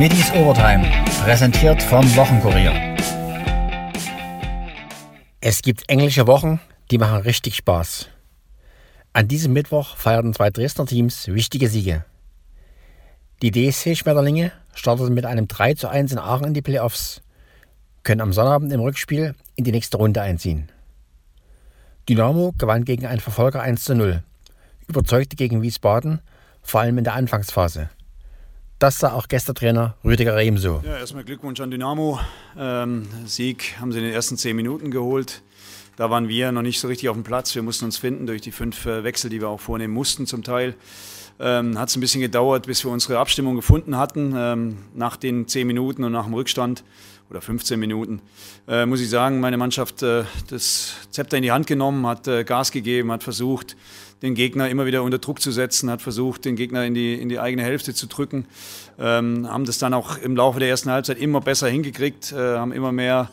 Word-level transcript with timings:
Middies 0.00 0.32
Overtime, 0.32 0.90
präsentiert 1.24 1.82
vom 1.82 2.02
Wochenkurier. 2.16 2.72
Es 5.42 5.60
gibt 5.60 5.86
englische 5.90 6.26
Wochen, 6.26 6.58
die 6.90 6.96
machen 6.96 7.20
richtig 7.20 7.56
Spaß. 7.56 8.08
An 9.12 9.28
diesem 9.28 9.52
Mittwoch 9.52 9.98
feierten 9.98 10.32
zwei 10.32 10.48
Dresdner 10.48 10.86
Teams 10.86 11.28
wichtige 11.28 11.68
Siege. 11.68 12.06
Die 13.42 13.50
DSC-Schmetterlinge 13.50 14.52
starteten 14.72 15.12
mit 15.12 15.26
einem 15.26 15.48
3 15.48 15.74
zu 15.74 15.88
1 15.88 16.12
in 16.12 16.18
Aachen 16.18 16.46
in 16.46 16.54
die 16.54 16.62
Playoffs, 16.62 17.20
können 18.02 18.22
am 18.22 18.32
Sonnabend 18.32 18.72
im 18.72 18.80
Rückspiel 18.80 19.34
in 19.54 19.64
die 19.64 19.72
nächste 19.72 19.98
Runde 19.98 20.22
einziehen. 20.22 20.72
Dynamo 22.08 22.54
gewann 22.56 22.86
gegen 22.86 23.04
einen 23.04 23.20
Verfolger 23.20 23.60
1 23.60 23.84
zu 23.84 23.94
0, 23.94 24.22
überzeugte 24.88 25.36
gegen 25.36 25.60
Wiesbaden, 25.60 26.22
vor 26.62 26.80
allem 26.80 26.96
in 26.96 27.04
der 27.04 27.16
Anfangsphase. 27.16 27.90
Das 28.80 28.98
sah 28.98 29.12
auch 29.12 29.28
Gästetrainer 29.28 29.94
Rüdiger 30.06 30.34
Rehm 30.36 30.56
so. 30.56 30.80
Ja, 30.82 30.96
erstmal 30.96 31.22
Glückwunsch 31.22 31.60
an 31.60 31.70
Dynamo. 31.70 32.18
Ähm, 32.56 33.06
Sieg 33.26 33.78
haben 33.78 33.92
sie 33.92 33.98
in 33.98 34.06
den 34.06 34.14
ersten 34.14 34.38
zehn 34.38 34.56
Minuten 34.56 34.90
geholt. 34.90 35.42
Da 35.96 36.08
waren 36.08 36.28
wir 36.28 36.50
noch 36.50 36.62
nicht 36.62 36.80
so 36.80 36.88
richtig 36.88 37.10
auf 37.10 37.14
dem 37.14 37.22
Platz. 37.22 37.54
Wir 37.54 37.60
mussten 37.60 37.84
uns 37.84 37.98
finden 37.98 38.26
durch 38.26 38.40
die 38.40 38.52
fünf 38.52 38.86
äh, 38.86 39.04
Wechsel, 39.04 39.28
die 39.28 39.42
wir 39.42 39.50
auch 39.50 39.60
vornehmen 39.60 39.92
mussten 39.92 40.24
zum 40.26 40.42
Teil. 40.42 40.76
Ähm, 41.38 41.78
Hat 41.78 41.90
es 41.90 41.96
ein 41.96 42.00
bisschen 42.00 42.22
gedauert, 42.22 42.66
bis 42.66 42.82
wir 42.82 42.90
unsere 42.90 43.18
Abstimmung 43.18 43.54
gefunden 43.54 43.98
hatten. 43.98 44.32
Ähm, 44.34 44.78
nach 44.94 45.18
den 45.18 45.46
zehn 45.46 45.66
Minuten 45.66 46.02
und 46.02 46.12
nach 46.12 46.24
dem 46.24 46.32
Rückstand 46.32 46.82
oder 47.28 47.42
15 47.42 47.78
Minuten, 47.78 48.22
äh, 48.66 48.86
muss 48.86 49.00
ich 49.00 49.10
sagen, 49.10 49.40
meine 49.40 49.56
Mannschaft 49.56 50.02
äh, 50.02 50.24
das 50.48 50.94
Zepter 51.10 51.36
in 51.36 51.42
die 51.42 51.52
Hand 51.52 51.66
genommen, 51.66 52.06
hat 52.06 52.26
äh, 52.26 52.44
Gas 52.44 52.72
gegeben, 52.72 53.12
hat 53.12 53.22
versucht, 53.22 53.76
den 54.22 54.34
Gegner 54.34 54.68
immer 54.68 54.86
wieder 54.86 55.02
unter 55.02 55.18
Druck 55.18 55.40
zu 55.40 55.50
setzen, 55.50 55.90
hat 55.90 56.02
versucht, 56.02 56.44
den 56.44 56.56
Gegner 56.56 56.84
in 56.84 56.94
die, 56.94 57.14
in 57.14 57.28
die 57.28 57.38
eigene 57.38 57.62
Hälfte 57.62 57.94
zu 57.94 58.06
drücken. 58.06 58.46
Ähm, 58.98 59.48
haben 59.48 59.64
das 59.64 59.78
dann 59.78 59.94
auch 59.94 60.18
im 60.18 60.36
Laufe 60.36 60.60
der 60.60 60.68
ersten 60.68 60.90
Halbzeit 60.90 61.18
immer 61.18 61.40
besser 61.40 61.68
hingekriegt, 61.68 62.32
äh, 62.32 62.36
haben 62.36 62.72
immer 62.72 62.92
mehr 62.92 63.30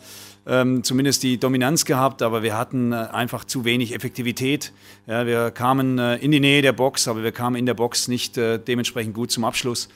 ähm, 0.47 0.83
zumindest 0.83 1.23
die 1.23 1.37
Dominanz 1.37 1.83
gehabt, 1.83 2.21
aber 2.21 2.41
wir 2.41 2.57
hatten 2.57 2.93
äh, 2.93 2.95
einfach 2.95 3.43
zu 3.43 3.65
wenig 3.65 3.93
Effektivität. 3.93 4.71
Ja, 5.05 5.25
wir 5.25 5.51
kamen 5.51 5.99
äh, 5.99 6.15
in 6.17 6.31
die 6.31 6.39
Nähe 6.39 6.61
der 6.61 6.71
Box, 6.71 7.07
aber 7.07 7.21
wir 7.21 7.33
kamen 7.33 7.57
in 7.57 7.65
der 7.65 7.73
Box 7.73 8.07
nicht 8.07 8.37
äh, 8.37 8.57
dementsprechend 8.57 9.13
gut 9.13 9.29
zum 9.29 9.43
Abschluss. 9.43 9.89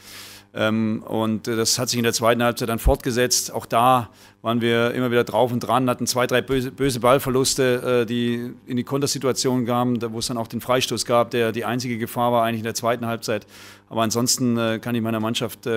Ähm, 0.54 1.02
und 1.08 1.48
äh, 1.48 1.56
das 1.56 1.80
hat 1.80 1.90
sich 1.90 1.98
in 1.98 2.04
der 2.04 2.12
zweiten 2.12 2.44
Halbzeit 2.44 2.68
dann 2.68 2.80
fortgesetzt. 2.80 3.54
Auch 3.54 3.66
da 3.66 4.10
waren 4.42 4.60
wir 4.60 4.92
immer 4.94 5.10
wieder 5.10 5.24
drauf 5.24 5.52
und 5.52 5.62
dran, 5.62 5.90
hatten 5.90 6.08
zwei, 6.08 6.28
drei 6.28 6.42
böse, 6.42 6.72
böse 6.72 7.00
Ballverluste, 7.00 8.02
äh, 8.02 8.06
die 8.06 8.52
in 8.66 8.76
die 8.76 8.84
Kontersituation 8.84 9.66
kamen, 9.66 10.02
wo 10.12 10.20
es 10.20 10.28
dann 10.28 10.38
auch 10.38 10.48
den 10.48 10.60
Freistoß 10.60 11.06
gab, 11.06 11.32
der 11.32 11.54
die 11.54 11.64
einzige 11.64 11.98
Gefahr 11.98 12.34
war 12.34 12.44
eigentlich 12.44 12.60
in 12.60 12.66
der 12.66 12.74
zweiten 12.74 13.06
Halbzeit. 13.06 13.48
Aber 13.88 14.02
ansonsten 14.02 14.58
äh, 14.58 14.80
kann 14.80 14.94
ich 14.94 15.02
meiner 15.02 15.20
Mannschaft 15.20 15.70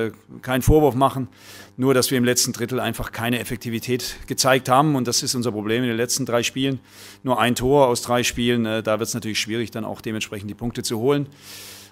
keinen 0.42 0.62
Vorwurf 0.62 0.94
machen, 0.94 1.28
nur 1.76 1.94
dass 1.94 2.10
wir 2.10 2.18
im 2.18 2.24
letzten 2.24 2.52
Drittel 2.52 2.80
einfach 2.80 3.12
keine 3.12 3.38
Effektivität 3.38 4.16
gezeigt 4.26 4.68
haben 4.68 4.96
und 4.96 5.06
das 5.06 5.22
ist 5.22 5.34
unser 5.34 5.52
Problem 5.52 5.82
in 5.82 5.88
den 5.88 5.96
letzten 5.96 6.26
drei 6.26 6.42
Spielen. 6.42 6.80
Nur 7.22 7.40
ein 7.40 7.54
Tor 7.54 7.88
aus 7.88 8.02
drei 8.02 8.22
Spielen, 8.22 8.64
da 8.64 8.84
wird 8.84 9.02
es 9.02 9.14
natürlich 9.14 9.40
schwierig, 9.40 9.70
dann 9.70 9.84
auch 9.84 10.00
dementsprechend 10.00 10.48
die 10.48 10.54
Punkte 10.54 10.82
zu 10.82 10.98
holen. 10.98 11.26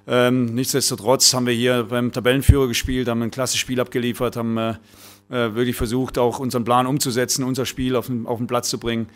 Ähm, 0.06 0.46
nichtsdestotrotz 0.54 1.32
haben 1.34 1.46
wir 1.46 1.54
hier 1.54 1.84
beim 1.84 2.10
Tabellenführer 2.12 2.66
gespielt, 2.66 3.08
haben 3.08 3.22
ein 3.22 3.30
klasse 3.30 3.56
Spiel 3.56 3.80
abgeliefert, 3.80 4.36
haben 4.36 4.58
äh, 4.58 4.70
äh, 5.30 5.54
wirklich 5.54 5.76
versucht, 5.76 6.18
auch 6.18 6.38
unseren 6.38 6.64
Plan 6.64 6.86
umzusetzen, 6.86 7.44
unser 7.44 7.66
Spiel 7.66 7.96
auf 7.96 8.06
den, 8.06 8.26
auf 8.26 8.38
den 8.38 8.46
Platz 8.46 8.68
zu 8.68 8.78
bringen. 8.78 9.06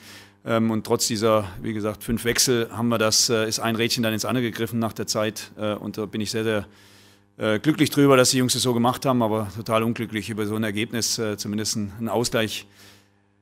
Ähm, 0.45 0.71
und 0.71 0.87
trotz 0.87 1.09
dieser, 1.09 1.45
wie 1.61 1.73
gesagt, 1.73 2.05
fünf 2.05 2.25
Wechsel 2.25 2.69
haben 2.71 2.89
wir 2.89 2.99
das, 2.99 3.29
äh, 3.29 3.49
ist 3.49 3.59
ein 3.59 3.75
Rädchen 3.75 4.03
dann 4.03 4.13
ins 4.13 4.25
andere 4.25 4.45
gegriffen 4.45 4.79
nach 4.79 4.93
der 4.93 5.07
Zeit. 5.07 5.51
Äh, 5.59 5.75
und 5.75 5.99
da 5.99 6.07
bin 6.07 6.21
ich 6.21 6.31
sehr, 6.31 6.45
sehr 6.45 6.67
äh, 7.37 7.59
glücklich 7.59 7.91
drüber, 7.91 8.17
dass 8.17 8.31
die 8.31 8.39
Jungs 8.39 8.55
es 8.55 8.63
so 8.63 8.73
gemacht 8.73 9.05
haben, 9.05 9.23
aber 9.23 9.49
total 9.55 9.83
unglücklich 9.83 10.31
über 10.31 10.47
so 10.47 10.55
ein 10.55 10.63
Ergebnis, 10.63 11.19
äh, 11.19 11.37
zumindest 11.37 11.77
einen 11.77 12.09
Ausgleich. 12.09 12.67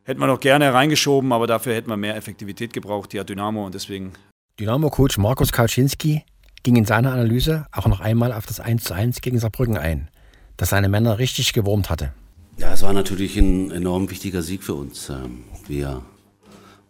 Hätten 0.05 0.21
wir 0.21 0.27
noch 0.27 0.41
gerne 0.41 0.73
reingeschoben, 0.73 1.33
aber 1.33 1.47
dafür 1.47 1.75
hätten 1.75 1.91
wir 1.91 1.97
mehr 1.97 2.17
Effektivität 2.17 2.73
gebraucht, 2.73 3.15
hat 3.15 3.29
Dynamo 3.29 3.65
und 3.65 3.75
deswegen. 3.75 4.13
Dynamo-Coach 4.59 5.19
Markus 5.19 5.53
Kauczynski 5.53 6.23
ging 6.65 6.75
in 6.75 6.85
seiner 6.85 7.13
Analyse 7.13 7.67
auch 7.71 7.87
noch 7.87 8.01
einmal 8.01 8.33
auf 8.33 8.47
das 8.47 8.59
1:1 8.59 9.21
gegen 9.21 9.39
Saarbrücken 9.39 9.77
ein, 9.77 10.09
das 10.57 10.71
seine 10.71 10.89
Männer 10.89 11.19
richtig 11.21 11.53
gewurmt 11.53 11.91
hatte. 11.91 12.13
Ja, 12.59 12.73
es 12.73 12.83
war 12.83 12.93
natürlich 12.93 13.37
ein 13.37 13.71
enorm 13.71 14.11
wichtiger 14.11 14.43
Sieg 14.43 14.65
für 14.65 14.75
uns. 14.75 15.09
Ähm, 15.11 15.45
wir 15.69 16.03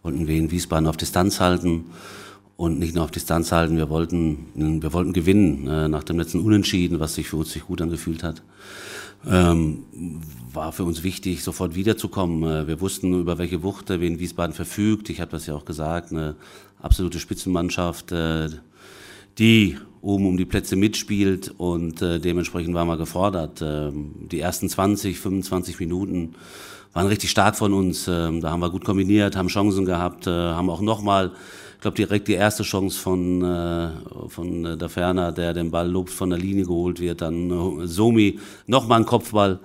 wollten 0.02 0.26
Wien 0.28 0.50
Wiesbaden 0.50 0.86
auf 0.86 0.96
Distanz 0.96 1.40
halten 1.40 1.86
und 2.56 2.78
nicht 2.78 2.94
nur 2.94 3.04
auf 3.04 3.10
Distanz 3.10 3.50
halten, 3.50 3.76
wir 3.76 3.88
wollten, 3.90 4.46
wir 4.54 4.92
wollten 4.92 5.12
gewinnen 5.12 5.66
äh, 5.66 5.88
nach 5.88 6.04
dem 6.04 6.18
letzten 6.18 6.40
Unentschieden, 6.40 7.00
was 7.00 7.14
sich 7.14 7.28
für 7.28 7.36
uns 7.36 7.54
nicht 7.54 7.66
gut 7.66 7.82
angefühlt 7.82 8.22
hat. 8.22 8.42
Ähm, 9.26 9.84
war 10.52 10.72
für 10.72 10.84
uns 10.84 11.02
wichtig, 11.02 11.42
sofort 11.42 11.74
wiederzukommen. 11.74 12.42
Äh, 12.44 12.68
wir 12.68 12.80
wussten, 12.80 13.18
über 13.18 13.38
welche 13.38 13.62
Wucht 13.62 13.88
Wien 13.88 14.20
Wiesbaden 14.20 14.54
verfügt. 14.54 15.08
Ich 15.08 15.20
habe 15.20 15.32
das 15.32 15.46
ja 15.46 15.54
auch 15.54 15.64
gesagt, 15.64 16.12
eine 16.12 16.36
absolute 16.80 17.18
Spitzenmannschaft. 17.18 18.12
Die 19.38 19.76
oben 20.00 20.26
um 20.26 20.36
die 20.36 20.44
Plätze 20.44 20.76
mitspielt 20.76 21.52
und 21.56 22.02
äh, 22.02 22.20
dementsprechend 22.20 22.74
waren 22.74 22.86
wir 22.86 22.96
gefordert. 22.96 23.62
Ähm, 23.62 24.28
die 24.30 24.38
ersten 24.38 24.68
20, 24.68 25.18
25 25.18 25.80
Minuten 25.80 26.34
waren 26.92 27.06
richtig 27.06 27.30
stark 27.30 27.56
von 27.56 27.72
uns. 27.72 28.06
Ähm, 28.06 28.40
da 28.40 28.50
haben 28.50 28.60
wir 28.60 28.70
gut 28.70 28.84
kombiniert, 28.84 29.34
haben 29.34 29.48
Chancen 29.48 29.86
gehabt, 29.86 30.26
äh, 30.26 30.30
haben 30.30 30.68
auch 30.70 30.82
nochmal, 30.82 31.32
ich 31.76 31.80
glaube 31.80 31.96
direkt 31.96 32.28
die 32.28 32.34
erste 32.34 32.62
Chance 32.62 33.00
von, 33.00 33.42
äh, 33.42 33.88
von 34.28 34.64
äh, 34.66 34.76
der 34.76 34.88
Ferner, 34.90 35.32
der 35.32 35.54
den 35.54 35.70
Ball 35.70 35.90
lobt 35.90 36.10
von 36.10 36.30
der 36.30 36.38
Linie 36.38 36.66
geholt 36.66 37.00
wird, 37.00 37.22
dann 37.22 37.80
äh, 37.80 37.86
Somi, 37.86 38.38
nochmal 38.66 39.00
ein 39.00 39.06
Kopfball 39.06 39.58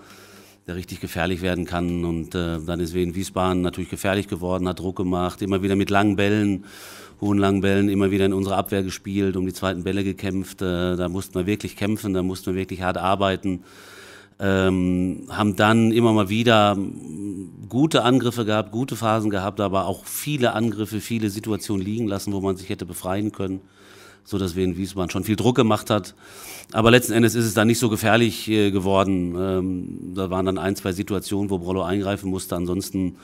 der 0.67 0.75
richtig 0.75 0.99
gefährlich 0.99 1.41
werden 1.41 1.65
kann. 1.65 2.05
Und 2.05 2.35
äh, 2.35 2.59
dann 2.63 2.79
ist 2.79 2.93
Wien 2.93 3.15
Wiesbaden 3.15 3.63
natürlich 3.63 3.89
gefährlich 3.89 4.27
geworden, 4.27 4.67
hat 4.67 4.79
Druck 4.79 4.97
gemacht, 4.97 5.41
immer 5.41 5.63
wieder 5.63 5.75
mit 5.75 5.89
langen 5.89 6.15
Bällen 6.15 6.65
hohen 7.21 7.37
langen 7.37 7.61
Bällen 7.61 7.89
immer 7.89 8.11
wieder 8.11 8.25
in 8.25 8.33
unsere 8.33 8.55
Abwehr 8.55 8.83
gespielt, 8.83 9.35
um 9.35 9.45
die 9.45 9.53
zweiten 9.53 9.83
Bälle 9.83 10.03
gekämpft. 10.03 10.61
Äh, 10.61 10.95
da 10.95 11.09
mussten 11.09 11.35
wir 11.35 11.45
wirklich 11.45 11.75
kämpfen, 11.75 12.13
da 12.13 12.23
mussten 12.23 12.47
wir 12.47 12.55
wirklich 12.55 12.81
hart 12.81 12.97
arbeiten. 12.97 13.63
Ähm, 14.41 15.27
haben 15.29 15.57
dann 15.57 15.91
immer 15.91 16.13
mal 16.13 16.29
wieder 16.29 16.77
gute 17.67 18.03
Angriffe 18.03 18.45
gehabt, 18.45 18.71
gute 18.71 18.95
Phasen 18.95 19.29
gehabt, 19.29 19.59
aber 19.59 19.85
auch 19.85 20.05
viele 20.05 20.53
Angriffe, 20.53 21.01
viele 21.01 21.29
Situationen 21.29 21.85
liegen 21.85 22.07
lassen, 22.07 22.31
wo 22.31 22.39
man 22.39 22.55
sich 22.55 22.69
hätte 22.69 22.85
befreien 22.85 23.33
können 23.33 23.59
so 24.23 24.37
dass 24.37 24.55
wir 24.55 24.63
in 24.63 24.77
Wiesbaden 24.77 25.09
schon 25.09 25.23
viel 25.23 25.35
Druck 25.35 25.55
gemacht 25.55 25.89
hat. 25.89 26.15
Aber 26.71 26.91
letzten 26.91 27.13
Endes 27.13 27.33
ist 27.33 27.45
es 27.45 27.55
dann 27.55 27.67
nicht 27.67 27.79
so 27.79 27.89
gefährlich 27.89 28.47
äh, 28.47 28.69
geworden. 28.69 29.35
Ähm, 29.35 30.13
da 30.13 30.29
waren 30.29 30.45
dann 30.45 30.59
ein, 30.59 30.75
zwei 30.75 30.91
Situationen, 30.91 31.49
wo 31.49 31.57
Brollo 31.57 31.81
eingreifen 31.81 32.29
musste. 32.29 32.55
Ansonsten 32.55 33.15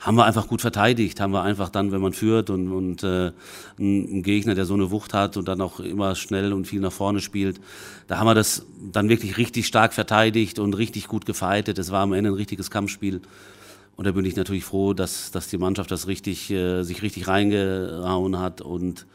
haben 0.00 0.16
wir 0.16 0.24
einfach 0.24 0.48
gut 0.48 0.62
verteidigt. 0.62 1.20
Haben 1.20 1.32
wir 1.32 1.42
einfach 1.42 1.68
dann, 1.68 1.92
wenn 1.92 2.00
man 2.00 2.14
führt 2.14 2.48
und, 2.48 2.72
und 2.72 3.02
äh, 3.02 3.32
ein, 3.78 4.22
Gegner, 4.22 4.54
der 4.54 4.64
so 4.64 4.72
eine 4.72 4.90
Wucht 4.90 5.12
hat 5.12 5.36
und 5.36 5.48
dann 5.48 5.60
auch 5.60 5.80
immer 5.80 6.14
schnell 6.14 6.54
und 6.54 6.66
viel 6.66 6.80
nach 6.80 6.92
vorne 6.92 7.20
spielt, 7.20 7.60
da 8.06 8.18
haben 8.18 8.26
wir 8.26 8.34
das 8.34 8.64
dann 8.90 9.10
wirklich 9.10 9.36
richtig 9.36 9.66
stark 9.66 9.92
verteidigt 9.92 10.58
und 10.58 10.74
richtig 10.74 11.06
gut 11.06 11.26
gefeitet. 11.26 11.78
Es 11.78 11.90
war 11.90 12.00
am 12.00 12.14
Ende 12.14 12.30
ein 12.30 12.34
richtiges 12.36 12.70
Kampfspiel. 12.70 13.20
Und 13.96 14.06
da 14.06 14.12
bin 14.12 14.24
ich 14.24 14.34
natürlich 14.34 14.64
froh, 14.64 14.94
dass, 14.94 15.30
dass 15.30 15.48
die 15.48 15.58
Mannschaft 15.58 15.90
das 15.90 16.06
richtig, 16.06 16.50
äh, 16.50 16.82
sich 16.82 17.02
richtig 17.02 17.28
reingehauen 17.28 18.38
hat 18.38 18.60
und 18.60 19.06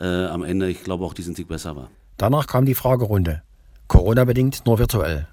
äh, 0.00 0.26
am 0.26 0.42
Ende, 0.42 0.68
ich 0.68 0.84
glaube, 0.84 1.04
auch 1.04 1.14
diesen 1.14 1.34
Sieg 1.34 1.48
besser 1.48 1.76
war. 1.76 1.88
Danach 2.16 2.46
kam 2.46 2.66
die 2.66 2.74
Fragerunde. 2.74 3.42
Corona-bedingt 3.88 4.64
nur 4.66 4.78
virtuell. 4.78 5.26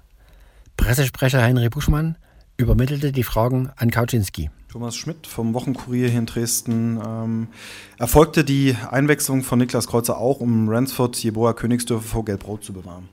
Pressesprecher 0.76 1.40
Henry 1.40 1.68
Buschmann 1.68 2.16
übermittelte 2.56 3.12
die 3.12 3.22
Fragen 3.22 3.70
an 3.76 3.90
Kauczynski. 3.90 4.50
Thomas 4.70 4.94
Schmidt 4.94 5.26
vom 5.26 5.52
Wochenkurier 5.54 6.08
hier 6.08 6.18
in 6.18 6.26
Dresden. 6.26 7.00
Ähm, 7.04 7.48
erfolgte 7.98 8.44
die 8.44 8.76
Einwechslung 8.90 9.42
von 9.42 9.58
Niklas 9.58 9.88
Kreuzer 9.88 10.18
auch, 10.18 10.40
um 10.40 10.68
Ransford 10.68 11.16
Jeboa 11.16 11.54
Königsdörfer 11.54 12.06
vor 12.06 12.24
Gelb-Rot 12.24 12.64
zu 12.64 12.72
bewahren? 12.72 13.08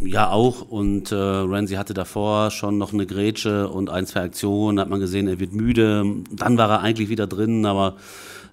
Ja, 0.00 0.30
auch. 0.30 0.62
Und 0.62 1.10
äh, 1.10 1.14
Ramsey 1.14 1.76
hatte 1.76 1.94
davor 1.94 2.50
schon 2.50 2.78
noch 2.78 2.92
eine 2.92 3.06
Grätsche 3.06 3.68
und 3.68 3.90
ein, 3.90 4.06
zwei 4.06 4.22
Aktionen. 4.22 4.78
Hat 4.78 4.88
man 4.88 5.00
gesehen, 5.00 5.26
er 5.26 5.40
wird 5.40 5.52
müde. 5.52 6.04
Dann 6.30 6.58
war 6.58 6.70
er 6.70 6.80
eigentlich 6.80 7.08
wieder 7.08 7.26
drin, 7.26 7.66
aber 7.66 7.96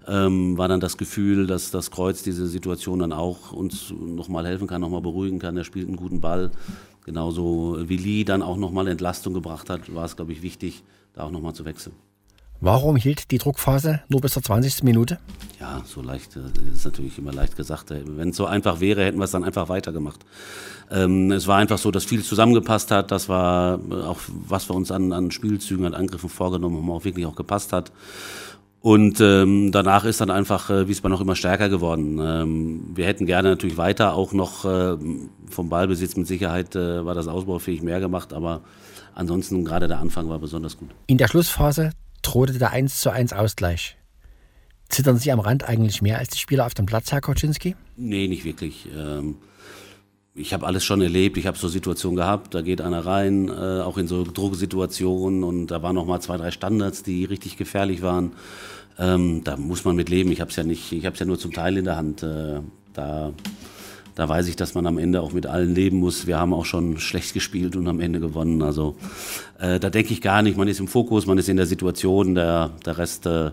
ähm, 0.08 0.58
war 0.58 0.68
dann 0.68 0.80
das 0.80 0.98
Gefühl, 0.98 1.48
dass 1.48 1.72
das 1.72 1.92
Kreuz 1.92 2.24
diese 2.24 2.48
Situation 2.48 3.00
dann 3.00 3.14
auch 3.14 3.52
uns 3.52 3.92
nochmal 3.92 4.46
helfen 4.46 4.68
kann, 4.68 4.82
nochmal 4.82 5.02
beruhigen 5.02 5.40
kann. 5.40 5.58
Er 5.58 5.64
spielt 5.64 5.88
einen 5.88 5.98
guten 5.98 6.22
Ball. 6.22 6.52
Genauso 7.06 7.78
wie 7.88 7.98
Lee 7.98 8.24
dann 8.24 8.42
auch 8.42 8.58
nochmal 8.58 8.88
Entlastung 8.88 9.34
gebracht 9.34 9.70
hat, 9.70 9.94
war 9.94 10.06
es, 10.06 10.16
glaube 10.16 10.32
ich, 10.32 10.42
wichtig, 10.42 10.84
da 11.14 11.24
auch 11.24 11.32
nochmal 11.32 11.54
zu 11.54 11.66
wechseln. 11.66 11.96
Warum 12.66 12.96
hielt 12.96 13.30
die 13.32 13.40
Druckphase 13.40 14.04
nur 14.08 14.22
bis 14.22 14.32
zur 14.32 14.42
20. 14.42 14.84
Minute? 14.84 15.20
Ja, 15.60 15.82
so 15.86 16.02
leicht, 16.02 16.38
das 16.38 16.44
äh, 16.46 16.74
ist 16.74 16.86
natürlich 16.86 17.18
immer 17.18 17.34
leicht 17.34 17.58
gesagt. 17.58 17.90
Wenn 17.90 18.30
es 18.30 18.38
so 18.38 18.46
einfach 18.46 18.80
wäre, 18.80 19.04
hätten 19.04 19.18
wir 19.18 19.26
es 19.26 19.32
dann 19.32 19.44
einfach 19.44 19.68
weitergemacht. 19.68 20.22
Ähm, 20.90 21.34
es 21.34 21.46
war 21.46 21.58
einfach 21.58 21.78
so, 21.78 21.92
dass 21.92 22.06
viel 22.06 22.24
zusammengepasst 22.24 22.90
hat. 22.92 23.12
Das 23.12 23.28
war 23.28 23.82
auch, 24.08 24.20
was 24.48 24.70
wir 24.70 24.76
uns 24.76 24.92
an, 24.92 25.12
an 25.12 25.32
Spielzügen, 25.32 25.86
an 25.86 25.94
Angriffen 25.94 26.30
vorgenommen 26.30 26.78
haben, 26.78 26.90
auch 26.90 27.04
wirklich 27.04 27.26
auch 27.26 27.36
gepasst 27.36 27.74
hat. 27.74 27.92
Und 28.84 29.22
ähm, 29.22 29.72
danach 29.72 30.04
ist 30.04 30.20
dann 30.20 30.30
einfach 30.30 30.70
äh, 30.70 30.90
Wiesbaden 30.90 31.14
noch 31.14 31.22
immer 31.22 31.38
stärker 31.38 31.70
geworden. 31.70 32.20
Ähm, 32.22 32.92
wir 32.94 33.06
hätten 33.06 33.26
gerne 33.26 33.52
natürlich 33.52 33.78
weiter 33.78 34.14
auch 34.14 34.34
noch 34.34 34.66
äh, 34.66 34.98
vom 35.50 35.70
Ballbesitz 35.70 36.18
mit 36.18 36.28
Sicherheit 36.28 36.76
äh, 36.76 37.06
war 37.06 37.16
das 37.16 37.30
ausbaufähig 37.30 37.82
mehr 37.82 38.02
gemacht, 38.02 38.34
aber 38.34 38.60
ansonsten 39.16 39.64
gerade 39.64 39.88
der 39.88 40.00
Anfang 40.00 40.28
war 40.28 40.38
besonders 40.38 40.78
gut. 40.78 40.90
In 41.08 41.18
der 41.18 41.30
Schlussphase 41.30 41.92
drohte 42.24 42.60
der 42.60 42.72
1 42.72 43.00
zu 43.00 43.10
1 43.10 43.32
Ausgleich. 43.32 43.96
Zittern 44.90 45.18
Sie 45.18 45.32
am 45.32 45.40
Rand 45.40 45.64
eigentlich 45.64 46.02
mehr 46.02 46.18
als 46.18 46.32
die 46.32 46.40
Spieler 46.40 46.66
auf 46.66 46.74
dem 46.74 46.86
Platz, 46.86 47.10
Herr 47.14 47.22
Koczynski? 47.22 47.78
Nee, 47.96 48.28
nicht 48.28 48.44
wirklich. 48.44 48.90
Ähm, 48.94 49.38
ich 50.36 50.54
habe 50.54 50.66
alles 50.66 50.84
schon 50.84 51.02
erlebt. 51.02 51.38
Ich 51.38 51.46
habe 51.46 51.58
so 51.58 51.68
Situationen 51.68 52.16
gehabt, 52.16 52.56
da 52.56 52.62
geht 52.62 52.82
einer 52.82 53.06
rein, 53.06 53.50
äh, 53.50 53.82
auch 53.82 53.98
in 53.98 54.08
so 54.08 54.24
Drucksituationen 54.24 55.44
und 55.44 55.68
da 55.68 55.84
waren 55.84 55.96
noch 55.96 56.06
mal 56.06 56.22
zwei, 56.22 56.38
drei 56.38 56.52
Standards, 56.52 57.04
die 57.04 57.26
richtig 57.26 57.58
gefährlich 57.58 58.02
waren. 58.02 58.34
Ähm, 58.98 59.44
da 59.44 59.58
muss 59.58 59.86
man 59.86 59.96
mit 59.96 60.10
leben. 60.10 60.32
Ich 60.32 60.42
habe 60.42 60.50
es 60.50 60.56
ja 60.56 60.64
nicht, 60.64 60.92
ich 60.92 61.06
habe 61.06 61.14
es 61.14 61.20
ja 61.20 61.26
nur 61.26 61.38
zum 61.38 61.52
Teil 61.52 61.78
in 61.78 61.86
der 61.86 61.98
Hand. 61.98 62.24
Äh, 62.24 62.62
da, 62.94 63.32
da 64.16 64.30
weiß 64.30 64.48
ich, 64.48 64.56
dass 64.56 64.74
man 64.76 64.86
am 64.88 64.98
Ende 64.98 65.22
auch 65.22 65.34
mit 65.34 65.46
allen 65.46 65.74
leben 65.74 65.98
muss. 65.98 66.28
Wir 66.28 66.40
haben 66.40 66.54
auch 66.54 66.66
schon 66.66 67.00
schlecht 67.00 67.34
gespielt 67.34 67.76
und 67.76 67.88
am 67.88 68.00
Ende 68.00 68.20
gewonnen. 68.20 68.62
Also 68.62 68.96
äh, 69.60 69.80
da 69.80 69.90
denke 69.90 70.14
ich 70.14 70.22
gar 70.22 70.42
nicht. 70.42 70.58
Man 70.58 70.68
ist 70.68 70.80
im 70.80 70.88
Fokus, 70.88 71.26
man 71.26 71.38
ist 71.38 71.50
in 71.50 71.58
der 71.58 71.66
Situation. 71.66 72.36
Der, 72.36 72.72
der 72.86 72.98
Rest, 72.98 73.26
äh, 73.26 73.52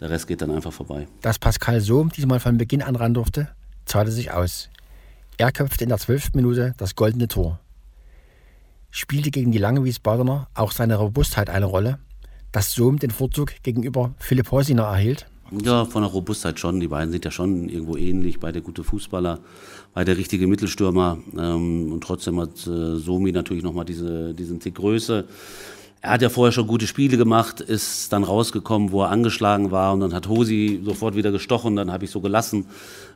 der 0.00 0.10
Rest 0.10 0.26
geht 0.26 0.42
dann 0.42 0.50
einfach 0.50 0.72
vorbei. 0.72 1.06
Dass 1.22 1.38
Pascal 1.38 1.80
Sohm 1.80 2.10
diesmal 2.10 2.40
von 2.40 2.56
Beginn 2.58 2.82
an 2.82 2.96
ran 2.96 3.14
durfte, 3.14 3.48
zahlte 3.84 4.10
sich 4.10 4.30
aus. 4.30 4.70
Er 5.38 5.50
köpfte 5.50 5.84
in 5.84 5.88
der 5.88 5.98
zwölften 5.98 6.36
Minute 6.36 6.74
das 6.76 6.94
goldene 6.94 7.28
Tor. 7.28 7.58
Spielte 8.90 9.30
gegen 9.30 9.52
die 9.52 9.58
lange 9.58 9.84
Wiesbadener 9.84 10.48
auch 10.54 10.72
seine 10.72 10.96
Robustheit 10.96 11.48
eine 11.48 11.66
Rolle, 11.66 11.98
dass 12.52 12.72
Sohm 12.72 12.98
den 12.98 13.10
Vorzug 13.10 13.54
gegenüber 13.62 14.14
Philipp 14.18 14.50
Horsiner 14.50 14.84
erhielt? 14.84 15.26
Ja, 15.64 15.84
von 15.84 16.02
der 16.02 16.10
Robustheit 16.10 16.58
schon. 16.58 16.80
Die 16.80 16.88
beiden 16.88 17.10
sind 17.12 17.24
ja 17.24 17.30
schon 17.30 17.68
irgendwo 17.68 17.96
ähnlich. 17.96 18.40
Beide 18.40 18.62
gute 18.62 18.84
Fußballer, 18.84 19.40
beide 19.92 20.16
richtige 20.16 20.46
Mittelstürmer. 20.46 21.18
Ähm, 21.36 21.92
und 21.92 22.02
trotzdem 22.02 22.40
hat 22.40 22.66
äh, 22.66 22.96
Somi 22.96 23.32
natürlich 23.32 23.62
nochmal 23.62 23.84
diese, 23.84 24.32
diesen 24.34 24.60
Tick 24.60 24.76
Größe. 24.76 25.26
Er 26.00 26.10
hat 26.10 26.22
ja 26.22 26.30
vorher 26.30 26.52
schon 26.52 26.66
gute 26.66 26.86
Spiele 26.86 27.16
gemacht, 27.16 27.60
ist 27.60 28.12
dann 28.12 28.24
rausgekommen, 28.24 28.92
wo 28.92 29.02
er 29.02 29.10
angeschlagen 29.10 29.70
war. 29.70 29.92
Und 29.92 30.00
dann 30.00 30.14
hat 30.14 30.28
Hosi 30.28 30.80
sofort 30.82 31.14
wieder 31.16 31.30
gestochen. 31.30 31.76
Dann 31.76 31.92
habe 31.92 32.04
ich 32.04 32.10
so 32.10 32.20
gelassen. 32.20 32.66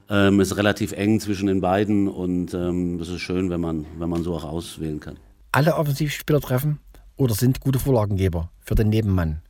Ähm, 0.09 0.41
ist 0.41 0.57
relativ 0.57 0.93
eng 0.93 1.19
zwischen 1.19 1.47
den 1.47 1.61
beiden 1.61 2.07
und 2.07 2.55
ähm, 2.55 2.99
das 2.99 3.09
ist 3.09 3.21
schön, 3.21 3.51
wenn 3.51 3.61
man, 3.61 3.87
wenn 3.99 4.09
man 4.09 4.23
so 4.23 4.35
auch 4.35 4.45
auswählen 4.45 5.01
kann. 5.01 5.17
Alle 5.51 5.75
Offensivspieler 5.75 6.41
treffen 6.41 6.79
oder 7.17 7.35
sind 7.35 7.61
gute 7.61 7.79
Vorlagengeber 7.79 8.51
für 8.61 8.77
den 8.77 8.89
Nebenmann. 8.89 9.41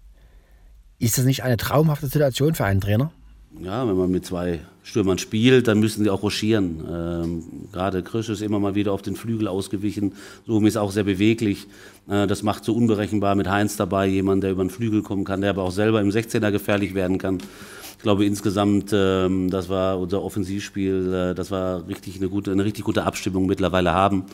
Ist 0.99 1.19
das 1.19 1.27
nicht 1.27 1.43
eine 1.43 1.59
traumhafte 1.59 2.07
Situation 2.07 2.55
für 2.55 2.65
einen 2.65 2.81
Trainer? 2.81 3.13
Ja, 3.63 3.89
wenn 3.89 3.97
man 3.97 4.11
mit 4.11 4.27
zwei 4.27 4.61
Stürmern 4.83 5.19
spielt, 5.19 5.67
dann 5.67 5.81
müssen 5.81 6.05
sie 6.05 6.11
auch 6.11 6.23
rochieren. 6.23 6.85
Ähm, 6.91 7.43
gerade 7.73 8.03
Krisch 8.03 8.29
ist 8.29 8.43
immer 8.43 8.61
mal 8.61 8.75
wieder 8.75 8.93
auf 8.93 9.03
den 9.03 9.17
Flügel 9.17 9.49
ausgewichen. 9.49 10.13
Somi 10.47 10.69
ist 10.69 10.77
auch 10.77 10.91
sehr 10.91 11.05
beweglich. 11.05 11.67
Äh, 12.09 12.27
das 12.27 12.43
macht 12.43 12.65
so 12.65 12.75
unberechenbar 12.75 13.35
mit 13.35 13.49
Heinz 13.49 13.77
dabei, 13.77 14.07
jemand, 14.07 14.43
der 14.43 14.51
über 14.53 14.63
den 14.63 14.71
Flügel 14.71 15.03
kommen 15.03 15.25
kann, 15.25 15.41
der 15.41 15.51
aber 15.51 15.63
auch 15.63 15.71
selber 15.71 16.01
im 16.01 16.11
16er 16.11 16.51
gefährlich 16.51 16.95
werden 16.95 17.19
kann. 17.19 17.39
Ich 17.97 18.03
glaube 18.03 18.25
insgesamt, 18.25 18.91
ähm, 18.93 19.51
das 19.51 19.69
war 19.69 19.99
unser 19.99 20.23
Offensivspiel, 20.23 21.13
äh, 21.13 21.35
das 21.35 21.51
war 21.51 21.89
richtig 21.89 22.17
eine 22.17 22.29
gute, 22.29 22.53
eine 22.53 22.65
richtig 22.65 22.85
gute 22.85 23.05
Abstimmung 23.05 23.47
mittlerweile 23.47 23.93
haben, 23.93 24.27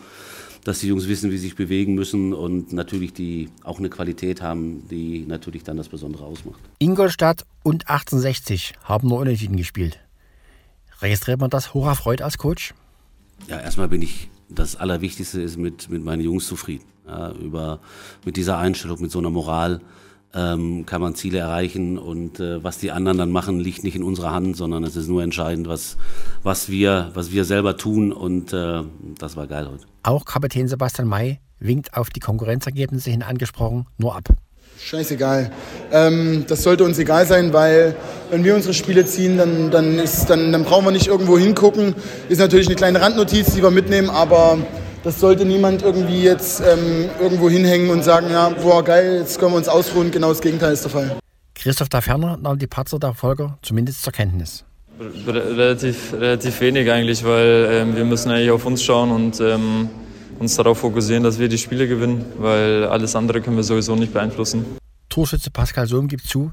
dass 0.64 0.80
die 0.80 0.88
Jungs 0.88 1.08
wissen, 1.08 1.30
wie 1.30 1.38
sie 1.38 1.48
sich 1.48 1.56
bewegen 1.56 1.94
müssen 1.94 2.32
und 2.32 2.72
natürlich 2.72 3.12
die 3.12 3.50
auch 3.62 3.78
eine 3.78 3.88
Qualität 3.88 4.42
haben, 4.42 4.86
die 4.88 5.24
natürlich 5.26 5.62
dann 5.64 5.76
das 5.76 5.88
Besondere 5.88 6.24
ausmacht. 6.24 6.60
Ingolstadt 6.78 7.46
und 7.62 7.88
1860 7.88 8.74
haben 8.84 9.08
nur 9.08 9.18
Unentschieden 9.18 9.56
gespielt. 9.56 9.98
Registriert 11.00 11.40
man 11.40 11.50
das 11.50 11.74
hoch 11.74 11.86
erfreut 11.86 12.22
als 12.22 12.38
Coach? 12.38 12.74
Ja, 13.48 13.58
erstmal 13.58 13.88
bin 13.88 14.02
ich, 14.02 14.28
das 14.48 14.76
Allerwichtigste 14.76 15.40
ist 15.40 15.56
mit, 15.56 15.88
mit 15.88 16.04
meinen 16.04 16.22
Jungs 16.22 16.46
zufrieden. 16.46 16.84
Ja, 17.06 17.32
über, 17.32 17.80
mit 18.24 18.36
dieser 18.36 18.58
Einstellung, 18.58 19.00
mit 19.00 19.10
so 19.10 19.18
einer 19.18 19.30
Moral 19.30 19.80
ähm, 20.34 20.86
kann 20.86 21.00
man 21.00 21.14
Ziele 21.14 21.38
erreichen 21.38 21.98
und 21.98 22.40
äh, 22.40 22.62
was 22.62 22.78
die 22.78 22.90
anderen 22.90 23.18
dann 23.18 23.30
machen, 23.30 23.60
liegt 23.60 23.84
nicht 23.84 23.96
in 23.96 24.02
unserer 24.02 24.32
Hand, 24.32 24.56
sondern 24.56 24.84
es 24.84 24.96
ist 24.96 25.08
nur 25.08 25.22
entscheidend, 25.22 25.68
was, 25.68 25.96
was, 26.42 26.68
wir, 26.68 27.10
was 27.14 27.32
wir 27.32 27.44
selber 27.44 27.76
tun 27.76 28.12
und 28.12 28.52
äh, 28.52 28.82
das 29.18 29.36
war 29.36 29.46
geil 29.46 29.68
heute. 29.70 29.84
Auch 30.02 30.24
Kapitän 30.24 30.68
Sebastian 30.68 31.08
May 31.08 31.40
winkt 31.58 31.94
auf 31.94 32.10
die 32.10 32.20
Konkurrenzergebnisse 32.20 33.10
hin 33.10 33.22
angesprochen 33.22 33.86
nur 33.98 34.16
ab. 34.16 34.28
Scheißegal. 34.80 35.52
Ähm, 35.92 36.44
das 36.48 36.62
sollte 36.62 36.82
uns 36.82 36.98
egal 36.98 37.26
sein, 37.26 37.52
weil 37.52 37.94
wenn 38.30 38.42
wir 38.42 38.54
unsere 38.54 38.74
Spiele 38.74 39.04
ziehen, 39.06 39.36
dann, 39.36 39.70
dann, 39.70 39.98
ist, 39.98 40.26
dann, 40.26 40.50
dann 40.50 40.64
brauchen 40.64 40.84
wir 40.84 40.90
nicht 40.90 41.06
irgendwo 41.06 41.38
hingucken. 41.38 41.94
Ist 42.28 42.38
natürlich 42.38 42.66
eine 42.66 42.74
kleine 42.74 43.00
Randnotiz, 43.00 43.54
die 43.54 43.62
wir 43.62 43.70
mitnehmen, 43.70 44.10
aber 44.10 44.58
das 45.02 45.18
sollte 45.18 45.44
niemand 45.44 45.82
irgendwie 45.82 46.22
jetzt 46.22 46.60
ähm, 46.60 47.08
irgendwo 47.20 47.50
hinhängen 47.50 47.90
und 47.90 48.04
sagen, 48.04 48.30
ja, 48.30 48.48
boah, 48.50 48.84
geil, 48.84 49.18
jetzt 49.20 49.38
können 49.38 49.52
wir 49.52 49.58
uns 49.58 49.68
ausruhen. 49.68 50.10
Genau 50.10 50.28
das 50.28 50.40
Gegenteil 50.40 50.72
ist 50.72 50.84
der 50.84 50.90
Fall. 50.90 51.18
Christoph 51.54 51.88
Daferner 51.88 52.36
nahm 52.36 52.58
die 52.58 52.66
Patzer 52.66 52.98
der 52.98 53.14
Folge 53.14 53.54
zumindest 53.62 54.02
zur 54.02 54.12
Kenntnis. 54.12 54.64
Relativ, 55.26 56.12
relativ 56.12 56.60
wenig 56.60 56.90
eigentlich, 56.90 57.24
weil 57.24 57.68
ähm, 57.70 57.96
wir 57.96 58.04
müssen 58.04 58.30
eigentlich 58.30 58.50
auf 58.50 58.66
uns 58.66 58.82
schauen 58.82 59.10
und 59.10 59.40
ähm, 59.40 59.88
uns 60.38 60.54
darauf 60.56 60.78
fokussieren, 60.78 61.24
dass 61.24 61.38
wir 61.38 61.48
die 61.48 61.58
Spiele 61.58 61.88
gewinnen, 61.88 62.24
weil 62.38 62.84
alles 62.84 63.16
andere 63.16 63.40
können 63.40 63.56
wir 63.56 63.64
sowieso 63.64 63.96
nicht 63.96 64.12
beeinflussen. 64.12 64.64
Torschütze 65.08 65.50
Pascal 65.50 65.86
Sohm 65.86 66.08
gibt 66.08 66.26
zu, 66.26 66.52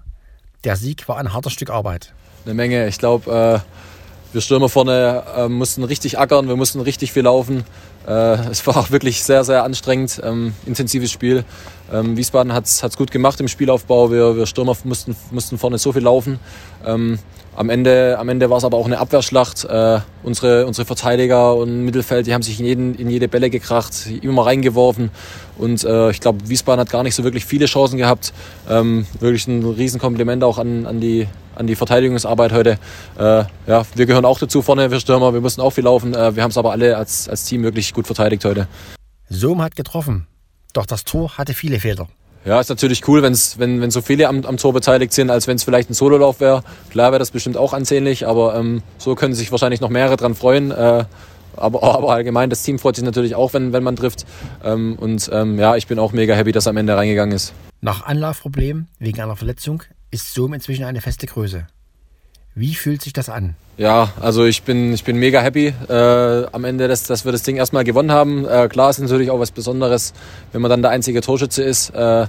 der 0.63 0.75
Sieg 0.75 1.07
war 1.07 1.17
ein 1.17 1.33
hartes 1.33 1.53
Stück 1.53 1.69
Arbeit. 1.69 2.13
Eine 2.45 2.53
Menge. 2.53 2.87
Ich 2.87 2.97
glaube, 2.97 3.63
äh, 3.65 4.33
wir 4.33 4.41
Stürmer 4.41 4.69
vorne 4.69 5.23
äh, 5.35 5.47
mussten 5.47 5.83
richtig 5.83 6.19
ackern, 6.19 6.47
wir 6.47 6.55
mussten 6.55 6.81
richtig 6.81 7.11
viel 7.11 7.23
laufen. 7.23 7.63
Äh, 8.09 8.49
es 8.49 8.65
war 8.65 8.75
auch 8.75 8.89
wirklich 8.89 9.23
sehr, 9.23 9.43
sehr 9.43 9.63
anstrengend, 9.63 10.19
ähm, 10.23 10.53
intensives 10.65 11.11
Spiel. 11.11 11.45
Ähm, 11.91 12.17
Wiesbaden 12.17 12.53
hat 12.53 12.65
es 12.65 12.97
gut 12.97 13.11
gemacht 13.11 13.39
im 13.39 13.47
Spielaufbau. 13.47 14.11
Wir, 14.11 14.35
wir 14.35 14.45
Stürmer 14.45 14.75
mussten, 14.83 15.15
mussten 15.31 15.57
vorne 15.57 15.77
so 15.77 15.91
viel 15.91 16.03
laufen. 16.03 16.39
Ähm, 16.85 17.19
am 17.55 17.69
Ende, 17.69 18.17
am 18.17 18.29
Ende 18.29 18.49
war 18.49 18.57
es 18.57 18.63
aber 18.63 18.77
auch 18.77 18.85
eine 18.85 18.99
Abwehrschlacht. 18.99 19.65
Äh, 19.65 19.99
unsere, 20.23 20.65
unsere 20.65 20.85
Verteidiger 20.85 21.55
und 21.55 21.83
Mittelfeld, 21.83 22.25
die 22.25 22.33
haben 22.33 22.41
sich 22.41 22.59
in, 22.59 22.65
jeden, 22.65 22.95
in 22.95 23.09
jede 23.09 23.27
Bälle 23.27 23.49
gekracht, 23.49 24.07
immer 24.21 24.45
reingeworfen. 24.45 25.09
Und 25.57 25.83
äh, 25.83 26.11
ich 26.11 26.21
glaube, 26.21 26.47
Wiesbaden 26.47 26.79
hat 26.79 26.89
gar 26.89 27.03
nicht 27.03 27.15
so 27.15 27.25
wirklich 27.25 27.43
viele 27.43 27.65
Chancen 27.65 27.97
gehabt. 27.97 28.33
Ähm, 28.69 29.05
wirklich 29.19 29.47
ein 29.47 29.63
Riesenkompliment 29.63 30.41
auch 30.43 30.57
an, 30.57 30.85
an, 30.85 31.01
die, 31.01 31.27
an 31.55 31.67
die 31.67 31.75
Verteidigungsarbeit 31.75 32.53
heute. 32.53 32.77
Äh, 33.17 33.43
ja, 33.67 33.83
wir 33.93 34.05
gehören 34.05 34.25
auch 34.25 34.39
dazu 34.39 34.61
vorne, 34.61 34.89
wir 34.89 34.99
Stürmer, 35.01 35.33
wir 35.33 35.41
mussten 35.41 35.59
auch 35.59 35.71
viel 35.71 35.83
laufen. 35.83 36.13
Äh, 36.13 36.35
wir 36.35 36.43
haben 36.43 36.51
es 36.51 36.57
aber 36.57 36.71
alle 36.71 36.95
als, 36.95 37.27
als 37.27 37.43
Team 37.43 37.63
wirklich 37.63 37.93
gut 37.93 38.05
verteidigt 38.05 38.45
heute. 38.45 38.67
Sohm 39.27 39.61
hat 39.61 39.75
getroffen, 39.75 40.27
doch 40.73 40.85
das 40.85 41.03
Tor 41.03 41.37
hatte 41.37 41.53
viele 41.53 41.79
Fehler. 41.79 42.07
Ja, 42.45 42.59
ist 42.59 42.69
natürlich 42.69 43.05
cool, 43.07 43.21
wenn's, 43.21 43.59
wenn, 43.59 43.81
wenn 43.81 43.91
so 43.91 44.01
viele 44.01 44.27
am, 44.29 44.45
am 44.45 44.57
Tor 44.57 44.73
beteiligt 44.73 45.11
sind, 45.11 45.29
als 45.29 45.47
wenn 45.47 45.57
es 45.57 45.63
vielleicht 45.63 45.89
ein 45.89 45.93
Sololauf 45.93 46.39
wäre. 46.39 46.63
Klar 46.89 47.11
wäre 47.11 47.19
das 47.19 47.31
bestimmt 47.31 47.57
auch 47.57 47.73
ansehnlich, 47.73 48.25
aber 48.25 48.55
ähm, 48.55 48.81
so 48.97 49.15
können 49.15 49.33
sich 49.33 49.51
wahrscheinlich 49.51 49.81
noch 49.81 49.89
mehrere 49.89 50.15
dran 50.15 50.35
freuen. 50.35 50.71
Äh, 50.71 51.05
aber, 51.57 51.83
aber 51.95 52.13
allgemein, 52.13 52.49
das 52.49 52.63
Team 52.63 52.79
freut 52.79 52.95
sich 52.95 53.03
natürlich 53.03 53.35
auch, 53.35 53.53
wenn, 53.53 53.73
wenn 53.73 53.83
man 53.83 53.95
trifft. 53.95 54.25
Ähm, 54.63 54.95
und 54.97 55.29
ähm, 55.33 55.59
ja, 55.59 55.75
ich 55.75 55.87
bin 55.87 55.99
auch 55.99 56.13
mega 56.13 56.33
happy, 56.33 56.51
dass 56.51 56.67
am 56.67 56.77
Ende 56.77 56.95
reingegangen 56.95 57.35
ist. 57.35 57.53
Nach 57.81 58.05
Anlaufproblemen 58.05 58.87
wegen 58.99 59.21
einer 59.21 59.35
Verletzung 59.35 59.83
ist 60.11 60.33
Zoom 60.33 60.53
inzwischen 60.53 60.85
eine 60.85 61.01
feste 61.01 61.27
Größe. 61.27 61.67
Wie 62.55 62.73
fühlt 62.73 63.01
sich 63.01 63.13
das 63.13 63.29
an? 63.29 63.55
Ja, 63.79 64.09
also 64.19 64.43
ich 64.43 64.63
bin, 64.63 64.91
ich 64.91 65.05
bin 65.05 65.15
mega 65.15 65.39
happy 65.39 65.73
äh, 65.87 65.93
am 66.51 66.65
Ende, 66.65 66.89
dass, 66.89 67.03
dass 67.03 67.23
wir 67.23 67.31
das 67.31 67.43
Ding 67.43 67.55
erstmal 67.55 67.85
gewonnen 67.85 68.11
haben. 68.11 68.45
Äh, 68.45 68.67
klar 68.67 68.89
ist 68.89 68.99
natürlich 68.99 69.31
auch 69.31 69.39
was 69.39 69.51
Besonderes, 69.51 70.11
wenn 70.51 70.61
man 70.61 70.69
dann 70.69 70.81
der 70.81 70.91
einzige 70.91 71.21
Torschütze 71.21 71.63
ist. 71.63 71.91
Äh, 71.91 72.27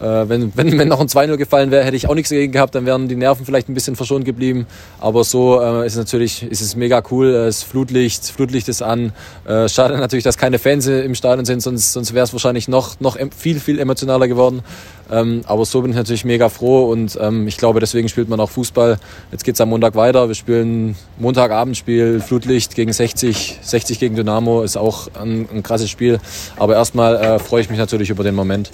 äh, 0.00 0.28
wenn, 0.28 0.52
wenn, 0.56 0.78
wenn 0.78 0.88
noch 0.88 1.00
ein 1.00 1.08
2-0 1.08 1.36
gefallen 1.36 1.70
wäre, 1.70 1.84
hätte 1.84 1.96
ich 1.96 2.08
auch 2.08 2.14
nichts 2.14 2.30
dagegen 2.30 2.52
gehabt, 2.52 2.74
dann 2.74 2.86
wären 2.86 3.08
die 3.08 3.16
Nerven 3.16 3.44
vielleicht 3.44 3.68
ein 3.68 3.74
bisschen 3.74 3.96
verschont 3.96 4.24
geblieben. 4.24 4.66
Aber 4.98 5.24
so 5.24 5.60
äh, 5.60 5.86
ist 5.86 5.92
es 5.92 5.98
natürlich 5.98 6.42
ist 6.42 6.60
es 6.60 6.74
mega 6.74 7.02
cool. 7.10 7.28
Es 7.28 7.58
ist 7.58 7.64
Flutlicht, 7.64 8.24
Flutlicht 8.24 8.68
ist 8.68 8.82
an. 8.82 9.12
Äh, 9.46 9.68
schade 9.68 9.98
natürlich, 9.98 10.24
dass 10.24 10.38
keine 10.38 10.58
Fans 10.58 10.86
im 10.86 11.14
Stadion 11.14 11.44
sind, 11.44 11.62
sonst, 11.62 11.92
sonst 11.92 12.14
wäre 12.14 12.24
es 12.24 12.32
wahrscheinlich 12.32 12.68
noch, 12.68 12.98
noch 13.00 13.18
viel, 13.36 13.60
viel 13.60 13.78
emotionaler 13.78 14.26
geworden. 14.28 14.62
Ähm, 15.10 15.42
aber 15.46 15.64
so 15.64 15.82
bin 15.82 15.90
ich 15.90 15.96
natürlich 15.96 16.24
mega 16.24 16.48
froh 16.48 16.90
und 16.90 17.18
ähm, 17.20 17.48
ich 17.48 17.56
glaube, 17.56 17.80
deswegen 17.80 18.08
spielt 18.08 18.28
man 18.28 18.40
auch 18.40 18.50
Fußball. 18.50 18.98
Jetzt 19.32 19.44
geht 19.44 19.54
es 19.54 19.60
am 19.60 19.68
Montag 19.68 19.96
weiter. 19.96 20.28
Wir 20.28 20.34
spielen 20.34 20.96
Montagabendspiel, 21.18 22.20
Flutlicht 22.20 22.74
gegen 22.74 22.92
60, 22.92 23.58
60 23.62 23.98
gegen 23.98 24.14
Dynamo, 24.14 24.62
ist 24.62 24.76
auch 24.76 25.08
ein, 25.20 25.48
ein 25.52 25.62
krasses 25.62 25.90
Spiel. 25.90 26.20
Aber 26.56 26.74
erstmal 26.74 27.16
äh, 27.16 27.38
freue 27.38 27.60
ich 27.60 27.70
mich 27.70 27.78
natürlich 27.78 28.10
über 28.10 28.22
den 28.22 28.34
Moment. 28.34 28.70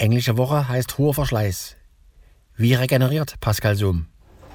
Englische 0.00 0.38
Woche 0.38 0.66
heißt 0.66 0.96
hoher 0.96 1.12
Verschleiß. 1.12 1.76
Wie 2.56 2.72
regeneriert 2.72 3.34
Pascal 3.40 3.76
Sohm? 3.76 4.06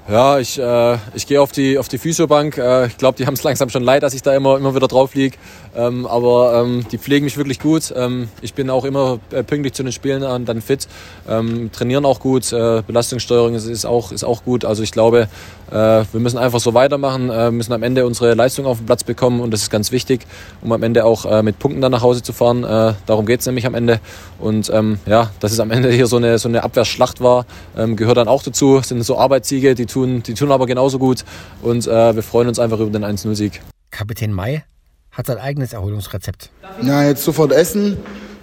Ja, 0.08 0.38
ich, 0.38 0.56
äh, 0.56 0.98
ich 1.14 1.26
gehe 1.26 1.40
auf 1.40 1.50
die, 1.50 1.78
auf 1.78 1.88
die 1.88 1.98
Physiobank. 1.98 2.58
Äh, 2.58 2.86
ich 2.86 2.96
glaube, 2.96 3.18
die 3.18 3.26
haben 3.26 3.34
es 3.34 3.42
langsam 3.42 3.68
schon 3.68 3.82
leid, 3.82 4.04
dass 4.04 4.14
ich 4.14 4.22
da 4.22 4.34
immer, 4.36 4.56
immer 4.56 4.74
wieder 4.74 4.86
drauf 4.86 5.14
liege. 5.14 5.36
Ähm, 5.76 6.06
aber 6.06 6.62
ähm, 6.62 6.86
die 6.92 6.98
pflegen 6.98 7.24
mich 7.24 7.36
wirklich 7.36 7.58
gut. 7.58 7.92
Ähm, 7.96 8.28
ich 8.40 8.54
bin 8.54 8.70
auch 8.70 8.84
immer 8.84 9.18
äh, 9.32 9.42
pünktlich 9.42 9.74
zu 9.74 9.82
den 9.82 9.90
Spielen 9.90 10.22
an, 10.22 10.44
dann 10.44 10.62
fit. 10.62 10.86
Ähm, 11.28 11.72
trainieren 11.72 12.04
auch 12.04 12.20
gut. 12.20 12.52
Äh, 12.52 12.82
Belastungssteuerung 12.86 13.56
ist, 13.56 13.66
ist, 13.66 13.84
auch, 13.84 14.12
ist 14.12 14.22
auch 14.22 14.44
gut. 14.44 14.64
Also 14.64 14.84
ich 14.84 14.92
glaube, 14.92 15.28
äh, 15.72 15.74
wir 15.74 16.20
müssen 16.20 16.38
einfach 16.38 16.60
so 16.60 16.72
weitermachen, 16.72 17.28
äh, 17.28 17.50
müssen 17.50 17.72
am 17.72 17.82
Ende 17.82 18.06
unsere 18.06 18.34
Leistung 18.34 18.66
auf 18.66 18.78
den 18.78 18.86
Platz 18.86 19.02
bekommen 19.02 19.40
und 19.40 19.50
das 19.50 19.62
ist 19.62 19.70
ganz 19.70 19.90
wichtig, 19.90 20.20
um 20.62 20.70
am 20.70 20.84
Ende 20.84 21.04
auch 21.04 21.24
äh, 21.24 21.42
mit 21.42 21.58
Punkten 21.58 21.80
dann 21.80 21.90
nach 21.90 22.02
Hause 22.02 22.22
zu 22.22 22.32
fahren. 22.32 22.62
Äh, 22.62 22.94
darum 23.06 23.26
geht 23.26 23.40
es 23.40 23.46
nämlich 23.46 23.66
am 23.66 23.74
Ende. 23.74 23.98
Und 24.38 24.70
ähm, 24.72 24.98
ja, 25.06 25.30
dass 25.40 25.52
es 25.52 25.60
am 25.60 25.70
Ende 25.70 25.90
hier 25.90 26.06
so 26.06 26.16
eine, 26.16 26.38
so 26.38 26.48
eine 26.48 26.62
Abwehrschlacht 26.62 27.20
war, 27.20 27.46
ähm, 27.76 27.96
gehört 27.96 28.16
dann 28.16 28.28
auch 28.28 28.42
dazu. 28.42 28.76
Das 28.76 28.88
sind 28.88 29.02
so 29.02 29.18
Arbeitssiege, 29.18 29.74
die 29.74 29.86
tun, 29.86 30.22
die 30.22 30.34
tun 30.34 30.52
aber 30.52 30.66
genauso 30.66 30.98
gut. 30.98 31.24
Und 31.62 31.86
äh, 31.86 32.14
wir 32.14 32.22
freuen 32.22 32.48
uns 32.48 32.58
einfach 32.58 32.78
über 32.80 32.90
den 32.90 33.04
1-0-Sieg. 33.04 33.62
Kapitän 33.90 34.32
May 34.32 34.62
hat 35.10 35.26
sein 35.26 35.38
eigenes 35.38 35.72
Erholungsrezept. 35.72 36.50
Ja, 36.82 37.02
jetzt 37.04 37.24
sofort 37.24 37.52
essen 37.52 37.96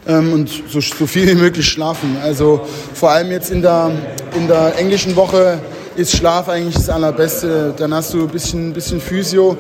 ähm, 0.08 0.34
und 0.34 0.50
so, 0.68 0.82
so 0.82 1.06
viel 1.06 1.28
wie 1.28 1.36
möglich 1.36 1.68
schlafen. 1.68 2.18
Also 2.22 2.62
vor 2.94 3.12
allem 3.12 3.32
jetzt 3.32 3.52
in 3.52 3.62
der, 3.62 3.92
in 4.36 4.48
der 4.48 4.78
englischen 4.78 5.16
Woche 5.16 5.60
ist 5.96 6.16
Schlaf 6.16 6.50
eigentlich 6.50 6.76
das 6.76 6.90
Allerbeste. 6.90 7.74
Dann 7.78 7.94
hast 7.94 8.14
du 8.14 8.24
ein 8.24 8.30
bisschen, 8.30 8.74
bisschen 8.74 9.00
Physio. 9.00 9.58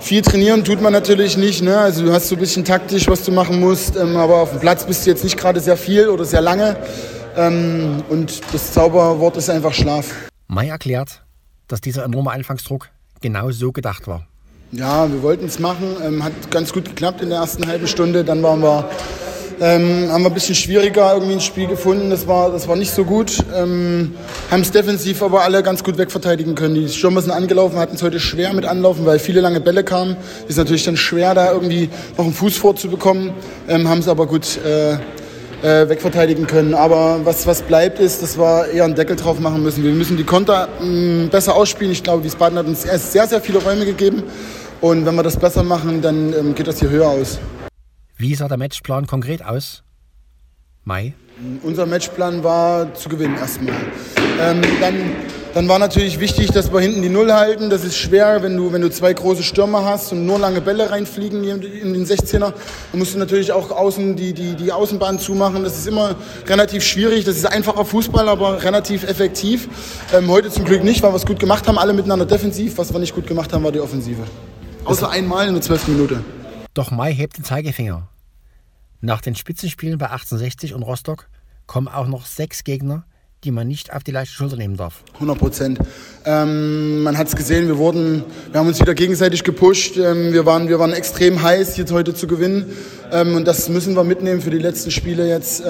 Viel 0.00 0.22
trainieren 0.22 0.64
tut 0.64 0.80
man 0.80 0.92
natürlich 0.92 1.36
nicht. 1.36 1.62
Ne? 1.62 1.76
Also 1.78 2.04
du 2.04 2.12
hast 2.12 2.28
so 2.28 2.36
ein 2.36 2.38
bisschen 2.38 2.64
taktisch, 2.64 3.08
was 3.08 3.24
du 3.24 3.32
machen 3.32 3.60
musst. 3.60 3.96
Ähm, 3.96 4.16
aber 4.16 4.36
auf 4.36 4.50
dem 4.50 4.60
Platz 4.60 4.84
bist 4.84 5.06
du 5.06 5.10
jetzt 5.10 5.24
nicht 5.24 5.36
gerade 5.36 5.60
sehr 5.60 5.76
viel 5.76 6.08
oder 6.08 6.24
sehr 6.24 6.40
lange. 6.40 6.76
Ähm, 7.36 8.02
und 8.08 8.40
das 8.52 8.72
Zauberwort 8.72 9.36
ist 9.36 9.50
einfach 9.50 9.72
Schlaf. 9.72 10.12
May 10.48 10.68
erklärt, 10.68 11.22
dass 11.68 11.80
dieser 11.80 12.04
enorme 12.04 12.30
Anfangsdruck 12.30 12.88
genau 13.20 13.50
so 13.50 13.72
gedacht 13.72 14.06
war. 14.06 14.26
Ja, 14.72 15.10
wir 15.10 15.22
wollten 15.22 15.46
es 15.46 15.58
machen. 15.58 15.96
Ähm, 16.02 16.24
hat 16.24 16.50
ganz 16.50 16.72
gut 16.72 16.84
geklappt 16.86 17.20
in 17.22 17.30
der 17.30 17.38
ersten 17.38 17.66
halben 17.66 17.86
Stunde. 17.86 18.24
Dann 18.24 18.42
waren 18.42 18.60
wir, 18.60 18.88
ähm, 19.60 20.08
haben 20.10 20.22
wir 20.22 20.30
ein 20.30 20.34
bisschen 20.34 20.54
schwieriger 20.54 21.14
irgendwie 21.14 21.34
ins 21.34 21.44
Spiel 21.44 21.66
gefunden. 21.66 22.10
Das 22.10 22.26
war, 22.26 22.50
das 22.50 22.68
war 22.68 22.76
nicht 22.76 22.92
so 22.92 23.04
gut. 23.04 23.38
Ähm, 23.54 24.14
haben 24.50 24.60
es 24.60 24.70
defensiv 24.70 25.22
aber 25.22 25.42
alle 25.42 25.62
ganz 25.62 25.82
gut 25.82 25.96
wegverteidigen 25.96 26.54
können. 26.54 26.74
Die 26.74 26.88
Stürmer 26.88 27.22
sind 27.22 27.30
angelaufen, 27.30 27.78
hatten 27.78 27.96
es 27.96 28.02
heute 28.02 28.20
schwer 28.20 28.52
mit 28.52 28.66
anlaufen, 28.66 29.06
weil 29.06 29.18
viele 29.18 29.40
lange 29.40 29.60
Bälle 29.60 29.82
kamen. 29.82 30.16
Ist 30.48 30.58
natürlich 30.58 30.84
dann 30.84 30.96
schwer, 30.96 31.34
da 31.34 31.52
irgendwie 31.52 31.88
noch 32.18 32.24
einen 32.24 32.34
Fuß 32.34 32.56
vorzubekommen. 32.56 33.32
Ähm, 33.68 33.88
haben 33.88 34.00
es 34.00 34.08
aber 34.08 34.26
gut 34.26 34.58
äh, 34.64 34.92
äh, 35.62 35.88
wegverteidigen 35.88 36.46
können. 36.46 36.74
Aber 36.74 37.20
was, 37.24 37.46
was 37.46 37.62
bleibt 37.62 37.98
ist, 37.98 38.22
dass 38.22 38.38
wir 38.38 38.68
eher 38.68 38.84
einen 38.84 38.94
Deckel 38.94 39.16
drauf 39.16 39.40
machen 39.40 39.62
müssen. 39.62 39.82
Wir 39.82 39.92
müssen 39.92 40.16
die 40.18 40.24
Konter 40.24 40.68
mh, 40.80 41.28
besser 41.30 41.54
ausspielen. 41.54 41.92
Ich 41.92 42.02
glaube, 42.02 42.24
Wiesbaden 42.24 42.58
hat 42.58 42.66
uns 42.66 42.84
erst 42.84 43.12
sehr, 43.12 43.26
sehr 43.26 43.40
viele 43.40 43.58
Räume 43.58 43.86
gegeben. 43.86 44.22
Und 44.82 45.06
wenn 45.06 45.14
wir 45.14 45.22
das 45.22 45.38
besser 45.38 45.62
machen, 45.62 46.02
dann 46.02 46.34
ähm, 46.34 46.54
geht 46.54 46.66
das 46.66 46.78
hier 46.78 46.90
höher 46.90 47.08
aus. 47.08 47.38
Wie 48.18 48.34
sah 48.34 48.48
der 48.48 48.56
Matchplan 48.56 49.06
konkret 49.06 49.44
aus? 49.44 49.82
Mai? 50.84 51.12
Unser 51.62 51.84
Matchplan 51.84 52.42
war 52.42 52.94
zu 52.94 53.10
gewinnen 53.10 53.36
erstmal. 53.36 53.74
Ähm, 54.40 54.62
dann, 54.80 54.94
dann 55.52 55.68
war 55.68 55.78
natürlich 55.78 56.18
wichtig, 56.18 56.50
dass 56.50 56.72
wir 56.72 56.80
hinten 56.80 57.02
die 57.02 57.10
Null 57.10 57.30
halten. 57.30 57.68
Das 57.68 57.84
ist 57.84 57.98
schwer, 57.98 58.42
wenn 58.42 58.56
du, 58.56 58.72
wenn 58.72 58.80
du 58.80 58.90
zwei 58.90 59.12
große 59.12 59.42
Stürmer 59.42 59.84
hast 59.84 60.12
und 60.12 60.24
nur 60.24 60.38
lange 60.38 60.62
Bälle 60.62 60.90
reinfliegen 60.90 61.44
in 61.44 61.92
den 61.92 62.06
16er. 62.06 62.38
Dann 62.38 62.54
musst 62.94 63.12
du 63.12 63.18
natürlich 63.18 63.52
auch 63.52 63.70
außen 63.70 64.16
die, 64.16 64.32
die, 64.32 64.54
die 64.54 64.72
Außenbahn 64.72 65.18
zumachen. 65.18 65.62
Das 65.62 65.76
ist 65.76 65.86
immer 65.86 66.14
relativ 66.46 66.84
schwierig. 66.84 67.26
Das 67.26 67.36
ist 67.36 67.44
einfacher 67.44 67.84
Fußball, 67.84 68.30
aber 68.30 68.62
relativ 68.62 69.04
effektiv. 69.04 69.68
Ähm, 70.14 70.30
heute 70.30 70.48
zum 70.48 70.64
Glück 70.64 70.82
nicht, 70.84 71.02
weil 71.02 71.12
wir 71.12 71.16
es 71.16 71.26
gut 71.26 71.38
gemacht 71.38 71.68
haben, 71.68 71.76
alle 71.76 71.92
miteinander 71.92 72.24
defensiv. 72.24 72.78
Was 72.78 72.94
wir 72.94 72.98
nicht 72.98 73.14
gut 73.14 73.26
gemacht 73.26 73.52
haben, 73.52 73.62
war 73.62 73.72
die 73.72 73.80
Offensive. 73.80 74.22
Außer 74.86 75.10
einmal 75.10 75.48
in 75.48 75.52
der 75.52 75.62
12. 75.62 75.88
Minute. 75.88 76.20
Doch 76.76 76.90
Mai 76.90 77.14
hebt 77.14 77.38
den 77.38 77.44
Zeigefinger. 77.44 78.06
Nach 79.00 79.22
den 79.22 79.34
Spitzenspielen 79.34 79.96
bei 79.96 80.10
1860 80.10 80.74
und 80.74 80.82
Rostock 80.82 81.30
kommen 81.64 81.88
auch 81.88 82.06
noch 82.06 82.26
sechs 82.26 82.64
Gegner, 82.64 83.06
die 83.44 83.50
man 83.50 83.66
nicht 83.66 83.94
auf 83.94 84.04
die 84.04 84.10
leichte 84.10 84.34
Schulter 84.34 84.56
nehmen 84.56 84.76
darf. 84.76 85.02
100 85.14 85.38
Prozent. 85.38 85.78
Ähm, 86.26 87.02
man 87.02 87.16
hat 87.16 87.28
es 87.28 87.34
gesehen, 87.34 87.66
wir, 87.66 87.78
wurden, 87.78 88.24
wir 88.50 88.60
haben 88.60 88.66
uns 88.66 88.78
wieder 88.78 88.94
gegenseitig 88.94 89.42
gepusht. 89.42 89.96
Ähm, 89.96 90.34
wir, 90.34 90.44
waren, 90.44 90.68
wir 90.68 90.78
waren 90.78 90.92
extrem 90.92 91.42
heiß, 91.42 91.78
jetzt 91.78 91.92
heute 91.92 92.12
zu 92.12 92.26
gewinnen. 92.26 92.70
Ähm, 93.10 93.36
und 93.36 93.46
das 93.46 93.70
müssen 93.70 93.96
wir 93.96 94.04
mitnehmen 94.04 94.42
für 94.42 94.50
die 94.50 94.58
letzten 94.58 94.90
Spiele 94.90 95.26
jetzt. 95.26 95.62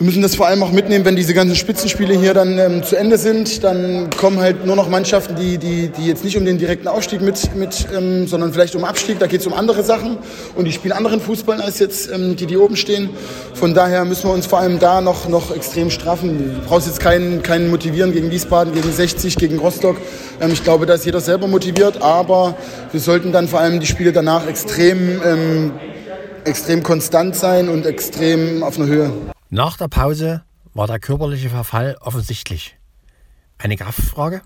Wir 0.00 0.06
müssen 0.06 0.22
das 0.22 0.34
vor 0.34 0.46
allem 0.46 0.62
auch 0.62 0.72
mitnehmen, 0.72 1.04
wenn 1.04 1.14
diese 1.14 1.34
ganzen 1.34 1.54
Spitzenspiele 1.54 2.18
hier 2.18 2.32
dann 2.32 2.56
ähm, 2.58 2.82
zu 2.82 2.96
Ende 2.96 3.18
sind. 3.18 3.62
Dann 3.62 4.08
kommen 4.08 4.40
halt 4.40 4.64
nur 4.64 4.74
noch 4.74 4.88
Mannschaften, 4.88 5.36
die, 5.36 5.58
die, 5.58 5.90
die 5.90 6.06
jetzt 6.06 6.24
nicht 6.24 6.38
um 6.38 6.46
den 6.46 6.56
direkten 6.56 6.88
Aufstieg 6.88 7.20
mit, 7.20 7.54
mit 7.54 7.86
ähm, 7.94 8.26
sondern 8.26 8.50
vielleicht 8.54 8.74
um 8.74 8.84
Abstieg. 8.84 9.18
Da 9.18 9.26
geht 9.26 9.42
es 9.42 9.46
um 9.46 9.52
andere 9.52 9.82
Sachen 9.82 10.16
und 10.56 10.64
die 10.64 10.72
spielen 10.72 10.92
anderen 10.92 11.20
Fußball 11.20 11.60
als 11.60 11.80
jetzt 11.80 12.10
ähm, 12.10 12.34
die, 12.34 12.46
die 12.46 12.56
oben 12.56 12.76
stehen. 12.76 13.10
Von 13.52 13.74
daher 13.74 14.06
müssen 14.06 14.24
wir 14.24 14.32
uns 14.32 14.46
vor 14.46 14.60
allem 14.60 14.78
da 14.78 15.02
noch, 15.02 15.28
noch 15.28 15.54
extrem 15.54 15.90
straffen. 15.90 16.62
Du 16.62 16.66
brauchst 16.66 16.86
jetzt 16.86 17.00
keinen, 17.00 17.42
keinen 17.42 17.68
motivieren 17.68 18.14
gegen 18.14 18.30
Wiesbaden, 18.30 18.72
gegen 18.72 18.90
60, 18.90 19.36
gegen 19.36 19.58
Rostock. 19.58 19.98
Ähm, 20.40 20.50
ich 20.50 20.64
glaube, 20.64 20.86
da 20.86 20.94
ist 20.94 21.04
jeder 21.04 21.20
selber 21.20 21.46
motiviert, 21.46 22.00
aber 22.00 22.56
wir 22.90 23.00
sollten 23.00 23.32
dann 23.32 23.48
vor 23.48 23.60
allem 23.60 23.80
die 23.80 23.86
Spiele 23.86 24.12
danach 24.12 24.46
extrem, 24.46 25.20
ähm, 25.22 25.72
extrem 26.44 26.82
konstant 26.82 27.36
sein 27.36 27.68
und 27.68 27.84
extrem 27.84 28.62
auf 28.62 28.78
einer 28.78 28.86
Höhe. 28.86 29.12
Nach 29.52 29.76
der 29.76 29.88
Pause 29.88 30.42
war 30.74 30.86
der 30.86 31.00
körperliche 31.00 31.50
Verfall 31.50 31.96
offensichtlich. 32.00 32.76
Eine 33.58 33.76
Kraftfrage? 33.76 34.42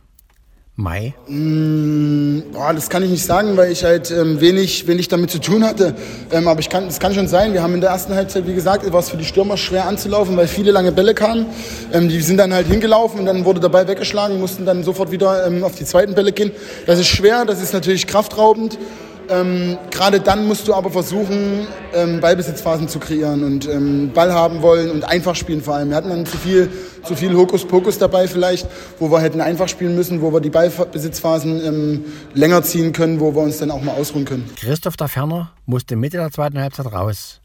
Mai? 0.76 1.12
Mm, 1.28 2.40
boah, 2.52 2.72
das 2.72 2.88
kann 2.88 3.02
ich 3.02 3.10
nicht 3.10 3.22
sagen, 3.22 3.54
weil 3.58 3.70
ich 3.70 3.84
halt 3.84 4.10
ähm, 4.10 4.40
wenig, 4.40 4.86
wenig 4.86 5.08
damit 5.08 5.30
zu 5.30 5.40
tun 5.40 5.62
hatte. 5.62 5.94
Ähm, 6.32 6.48
aber 6.48 6.58
ich 6.60 6.70
kann, 6.70 6.86
das 6.86 7.00
kann 7.00 7.12
schon 7.12 7.28
sein. 7.28 7.52
Wir 7.52 7.62
haben 7.62 7.74
in 7.74 7.82
der 7.82 7.90
ersten 7.90 8.14
Halbzeit, 8.14 8.46
wie 8.46 8.54
gesagt, 8.54 8.90
war 8.90 9.00
es 9.00 9.10
für 9.10 9.18
die 9.18 9.26
Stürmer 9.26 9.58
schwer 9.58 9.86
anzulaufen, 9.86 10.38
weil 10.38 10.48
viele 10.48 10.72
lange 10.72 10.90
Bälle 10.90 11.14
kamen. 11.14 11.46
Ähm, 11.92 12.08
die 12.08 12.22
sind 12.22 12.38
dann 12.38 12.54
halt 12.54 12.66
hingelaufen 12.66 13.20
und 13.20 13.26
dann 13.26 13.44
wurde 13.44 13.60
dabei 13.60 13.86
weggeschlagen, 13.86 14.40
mussten 14.40 14.64
dann 14.64 14.84
sofort 14.84 15.10
wieder 15.12 15.46
ähm, 15.46 15.64
auf 15.64 15.74
die 15.74 15.84
zweiten 15.84 16.14
Bälle 16.14 16.32
gehen. 16.32 16.50
Das 16.86 16.98
ist 16.98 17.08
schwer, 17.08 17.44
das 17.44 17.60
ist 17.60 17.74
natürlich 17.74 18.06
kraftraubend. 18.06 18.78
Ähm, 19.28 19.78
Gerade 19.90 20.20
dann 20.20 20.46
musst 20.46 20.68
du 20.68 20.74
aber 20.74 20.90
versuchen, 20.90 21.66
ähm, 21.94 22.20
Ballbesitzphasen 22.20 22.88
zu 22.88 22.98
kreieren 22.98 23.42
und 23.44 23.68
ähm, 23.68 24.10
Ball 24.12 24.32
haben 24.32 24.62
wollen 24.62 24.90
und 24.90 25.04
einfach 25.04 25.34
spielen 25.34 25.62
vor 25.62 25.74
allem. 25.74 25.90
Wir 25.90 25.96
hatten 25.96 26.10
dann 26.10 26.26
zu 26.26 26.36
viel, 26.36 26.70
zu 27.02 27.14
viel 27.16 27.34
Hokuspokus 27.34 27.98
dabei 27.98 28.28
vielleicht, 28.28 28.66
wo 28.98 29.10
wir 29.10 29.20
hätten 29.20 29.40
einfach 29.40 29.68
spielen 29.68 29.94
müssen, 29.94 30.20
wo 30.20 30.32
wir 30.32 30.40
die 30.40 30.50
Ballbesitzphasen 30.50 31.64
ähm, 31.64 32.04
länger 32.34 32.62
ziehen 32.62 32.92
können, 32.92 33.20
wo 33.20 33.34
wir 33.34 33.42
uns 33.42 33.58
dann 33.58 33.70
auch 33.70 33.82
mal 33.82 33.92
ausruhen 33.92 34.24
können. 34.24 34.50
Christoph 34.56 34.96
da 34.96 35.08
Ferner 35.08 35.52
musste 35.66 35.96
Mitte 35.96 36.18
der 36.18 36.30
zweiten 36.30 36.60
Halbzeit 36.60 36.92
raus. 36.92 37.40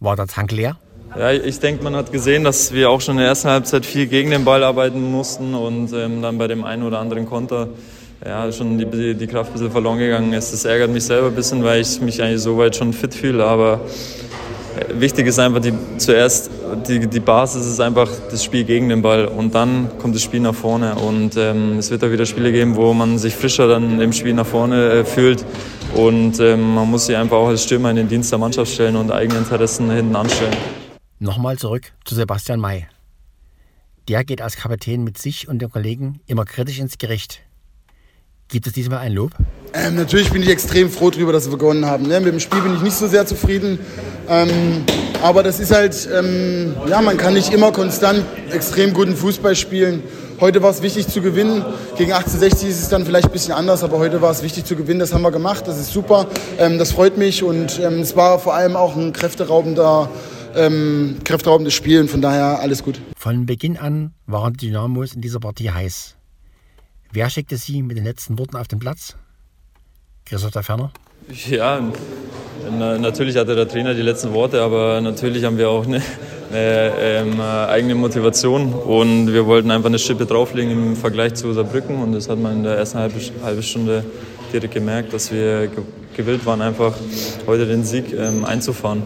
War 0.00 0.16
der 0.16 0.26
Tank 0.26 0.52
leer? 0.52 0.76
Ja, 1.16 1.32
ich 1.32 1.60
denke, 1.60 1.82
man 1.82 1.94
hat 1.96 2.12
gesehen, 2.12 2.44
dass 2.44 2.72
wir 2.72 2.90
auch 2.90 3.00
schon 3.00 3.14
in 3.14 3.20
der 3.20 3.28
ersten 3.28 3.48
Halbzeit 3.48 3.86
viel 3.86 4.06
gegen 4.06 4.30
den 4.30 4.44
Ball 4.44 4.62
arbeiten 4.64 5.10
mussten 5.10 5.54
und 5.54 5.92
ähm, 5.92 6.20
dann 6.20 6.36
bei 6.36 6.48
dem 6.48 6.64
einen 6.64 6.82
oder 6.82 6.98
anderen 6.98 7.26
Konter 7.26 7.68
ja, 8.24 8.50
schon 8.50 8.78
die, 8.78 9.14
die 9.14 9.26
Kraft 9.26 9.50
ein 9.50 9.52
bisschen 9.54 9.70
verloren 9.70 9.98
gegangen 9.98 10.32
ist. 10.32 10.52
Das 10.52 10.64
ärgert 10.64 10.90
mich 10.90 11.04
selber 11.04 11.28
ein 11.28 11.34
bisschen, 11.34 11.62
weil 11.62 11.80
ich 11.80 12.00
mich 12.00 12.22
eigentlich 12.22 12.40
so 12.40 12.56
weit 12.58 12.76
schon 12.76 12.92
fit 12.92 13.14
fühle. 13.14 13.44
Aber 13.44 13.80
wichtig 14.94 15.26
ist 15.26 15.38
einfach 15.38 15.60
die, 15.60 15.72
zuerst, 15.98 16.50
die, 16.88 17.06
die 17.06 17.20
Basis 17.20 17.66
ist 17.66 17.80
einfach 17.80 18.08
das 18.30 18.42
Spiel 18.44 18.64
gegen 18.64 18.88
den 18.88 19.02
Ball 19.02 19.26
und 19.26 19.54
dann 19.54 19.90
kommt 19.98 20.14
das 20.14 20.22
Spiel 20.22 20.40
nach 20.40 20.54
vorne. 20.54 20.94
Und 20.94 21.36
ähm, 21.36 21.78
es 21.78 21.90
wird 21.90 22.04
auch 22.04 22.10
wieder 22.10 22.26
Spiele 22.26 22.52
geben, 22.52 22.76
wo 22.76 22.92
man 22.92 23.18
sich 23.18 23.34
frischer 23.34 23.68
dann 23.68 24.00
im 24.00 24.12
Spiel 24.12 24.34
nach 24.34 24.46
vorne 24.46 24.90
äh, 24.90 25.04
fühlt. 25.04 25.44
Und 25.94 26.40
ähm, 26.40 26.74
man 26.74 26.90
muss 26.90 27.06
sich 27.06 27.16
einfach 27.16 27.36
auch 27.36 27.48
als 27.48 27.64
Stürmer 27.64 27.90
in 27.90 27.96
den 27.96 28.08
Dienst 28.08 28.32
der 28.32 28.38
Mannschaft 28.38 28.72
stellen 28.72 28.96
und 28.96 29.10
eigene 29.10 29.38
Interessen 29.38 29.90
hinten 29.90 30.16
anstellen. 30.16 30.56
Nochmal 31.18 31.56
zurück 31.56 31.92
zu 32.04 32.14
Sebastian 32.14 32.60
May. 32.60 32.86
Der 34.08 34.24
geht 34.24 34.42
als 34.42 34.56
Kapitän 34.56 35.02
mit 35.02 35.18
sich 35.18 35.48
und 35.48 35.60
den 35.60 35.70
Kollegen 35.70 36.20
immer 36.26 36.44
kritisch 36.44 36.78
ins 36.78 36.98
Gericht. 36.98 37.45
Gibt 38.48 38.66
es 38.66 38.72
diesmal 38.72 39.00
ein 39.00 39.12
Lob? 39.12 39.32
Ähm, 39.74 39.96
natürlich 39.96 40.30
bin 40.30 40.40
ich 40.40 40.48
extrem 40.48 40.88
froh 40.88 41.10
darüber, 41.10 41.32
dass 41.32 41.46
wir 41.46 41.52
begonnen 41.52 41.84
haben. 41.84 42.06
Ne? 42.06 42.20
Mit 42.20 42.32
dem 42.32 42.40
Spiel 42.40 42.60
bin 42.60 42.76
ich 42.76 42.82
nicht 42.82 42.94
so 42.94 43.08
sehr 43.08 43.26
zufrieden. 43.26 43.78
Ähm, 44.28 44.84
aber 45.22 45.42
das 45.42 45.58
ist 45.58 45.72
halt, 45.74 46.08
ähm, 46.16 46.74
ja, 46.88 47.02
man 47.02 47.16
kann 47.16 47.34
nicht 47.34 47.52
immer 47.52 47.72
konstant 47.72 48.24
extrem 48.52 48.92
guten 48.92 49.16
Fußball 49.16 49.56
spielen. 49.56 50.02
Heute 50.40 50.62
war 50.62 50.70
es 50.70 50.82
wichtig 50.82 51.08
zu 51.08 51.20
gewinnen. 51.22 51.64
Gegen 51.96 52.12
1860 52.12 52.68
ist 52.68 52.80
es 52.80 52.88
dann 52.88 53.04
vielleicht 53.04 53.26
ein 53.26 53.32
bisschen 53.32 53.54
anders, 53.54 53.82
aber 53.82 53.98
heute 53.98 54.22
war 54.22 54.30
es 54.30 54.42
wichtig 54.42 54.64
zu 54.64 54.76
gewinnen. 54.76 55.00
Das 55.00 55.12
haben 55.12 55.22
wir 55.22 55.32
gemacht. 55.32 55.66
Das 55.66 55.78
ist 55.78 55.92
super. 55.92 56.28
Ähm, 56.58 56.78
das 56.78 56.92
freut 56.92 57.18
mich 57.18 57.42
und 57.42 57.80
ähm, 57.80 58.00
es 58.00 58.14
war 58.16 58.38
vor 58.38 58.54
allem 58.54 58.76
auch 58.76 58.96
ein 58.96 59.12
kräfteraubender, 59.12 60.08
ähm, 60.54 61.16
kräfteraubendes 61.24 61.74
Spiel 61.74 62.00
und 62.00 62.10
von 62.10 62.22
daher 62.22 62.60
alles 62.60 62.84
gut. 62.84 63.00
Von 63.16 63.46
Beginn 63.46 63.76
an 63.76 64.12
waren 64.26 64.52
die 64.52 64.68
Dynamos 64.68 65.14
in 65.14 65.20
dieser 65.20 65.40
Partie 65.40 65.70
heiß. 65.70 66.16
Wer 67.16 67.30
schickte 67.30 67.56
Sie 67.56 67.80
mit 67.82 67.96
den 67.96 68.04
letzten 68.04 68.38
Worten 68.38 68.56
auf 68.56 68.68
den 68.68 68.78
Platz? 68.78 69.16
Christoph 70.26 70.66
Ferner? 70.66 70.92
Ja, 71.48 71.80
na, 72.70 72.98
natürlich 72.98 73.38
hatte 73.38 73.56
der 73.56 73.66
Trainer 73.66 73.94
die 73.94 74.02
letzten 74.02 74.34
Worte, 74.34 74.60
aber 74.60 75.00
natürlich 75.00 75.42
haben 75.42 75.56
wir 75.56 75.70
auch 75.70 75.86
eine, 75.86 76.02
äh, 76.52 77.20
ähm, 77.20 77.40
eigene 77.40 77.94
Motivation 77.94 78.74
und 78.74 79.32
wir 79.32 79.46
wollten 79.46 79.70
einfach 79.70 79.88
eine 79.88 79.98
Schippe 79.98 80.26
drauflegen 80.26 80.70
im 80.72 80.94
Vergleich 80.94 81.32
zu 81.36 81.54
Saarbrücken 81.54 82.02
und 82.02 82.12
das 82.12 82.28
hat 82.28 82.38
man 82.38 82.58
in 82.58 82.64
der 82.64 82.76
ersten 82.76 82.98
halben 82.98 83.18
halbe 83.42 83.62
Stunde 83.62 84.04
direkt 84.52 84.74
gemerkt, 84.74 85.14
dass 85.14 85.32
wir 85.32 85.70
gewillt 86.14 86.44
waren, 86.44 86.60
einfach 86.60 86.94
heute 87.46 87.64
den 87.64 87.84
Sieg 87.84 88.12
ähm, 88.12 88.44
einzufahren. 88.44 89.04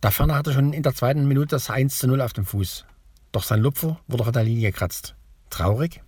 Da 0.00 0.10
Ferner 0.10 0.34
hatte 0.34 0.52
schon 0.52 0.72
in 0.72 0.82
der 0.82 0.96
zweiten 0.96 1.28
Minute 1.28 1.50
das 1.50 1.70
1 1.70 1.96
zu 1.96 2.08
0 2.08 2.22
auf 2.22 2.32
dem 2.32 2.44
Fuß. 2.44 2.86
Doch 3.30 3.44
sein 3.44 3.60
Lupfer 3.60 4.00
wurde 4.08 4.24
von 4.24 4.32
der 4.32 4.42
Linie 4.42 4.72
gekratzt. 4.72 5.14
Traurig? 5.48 6.00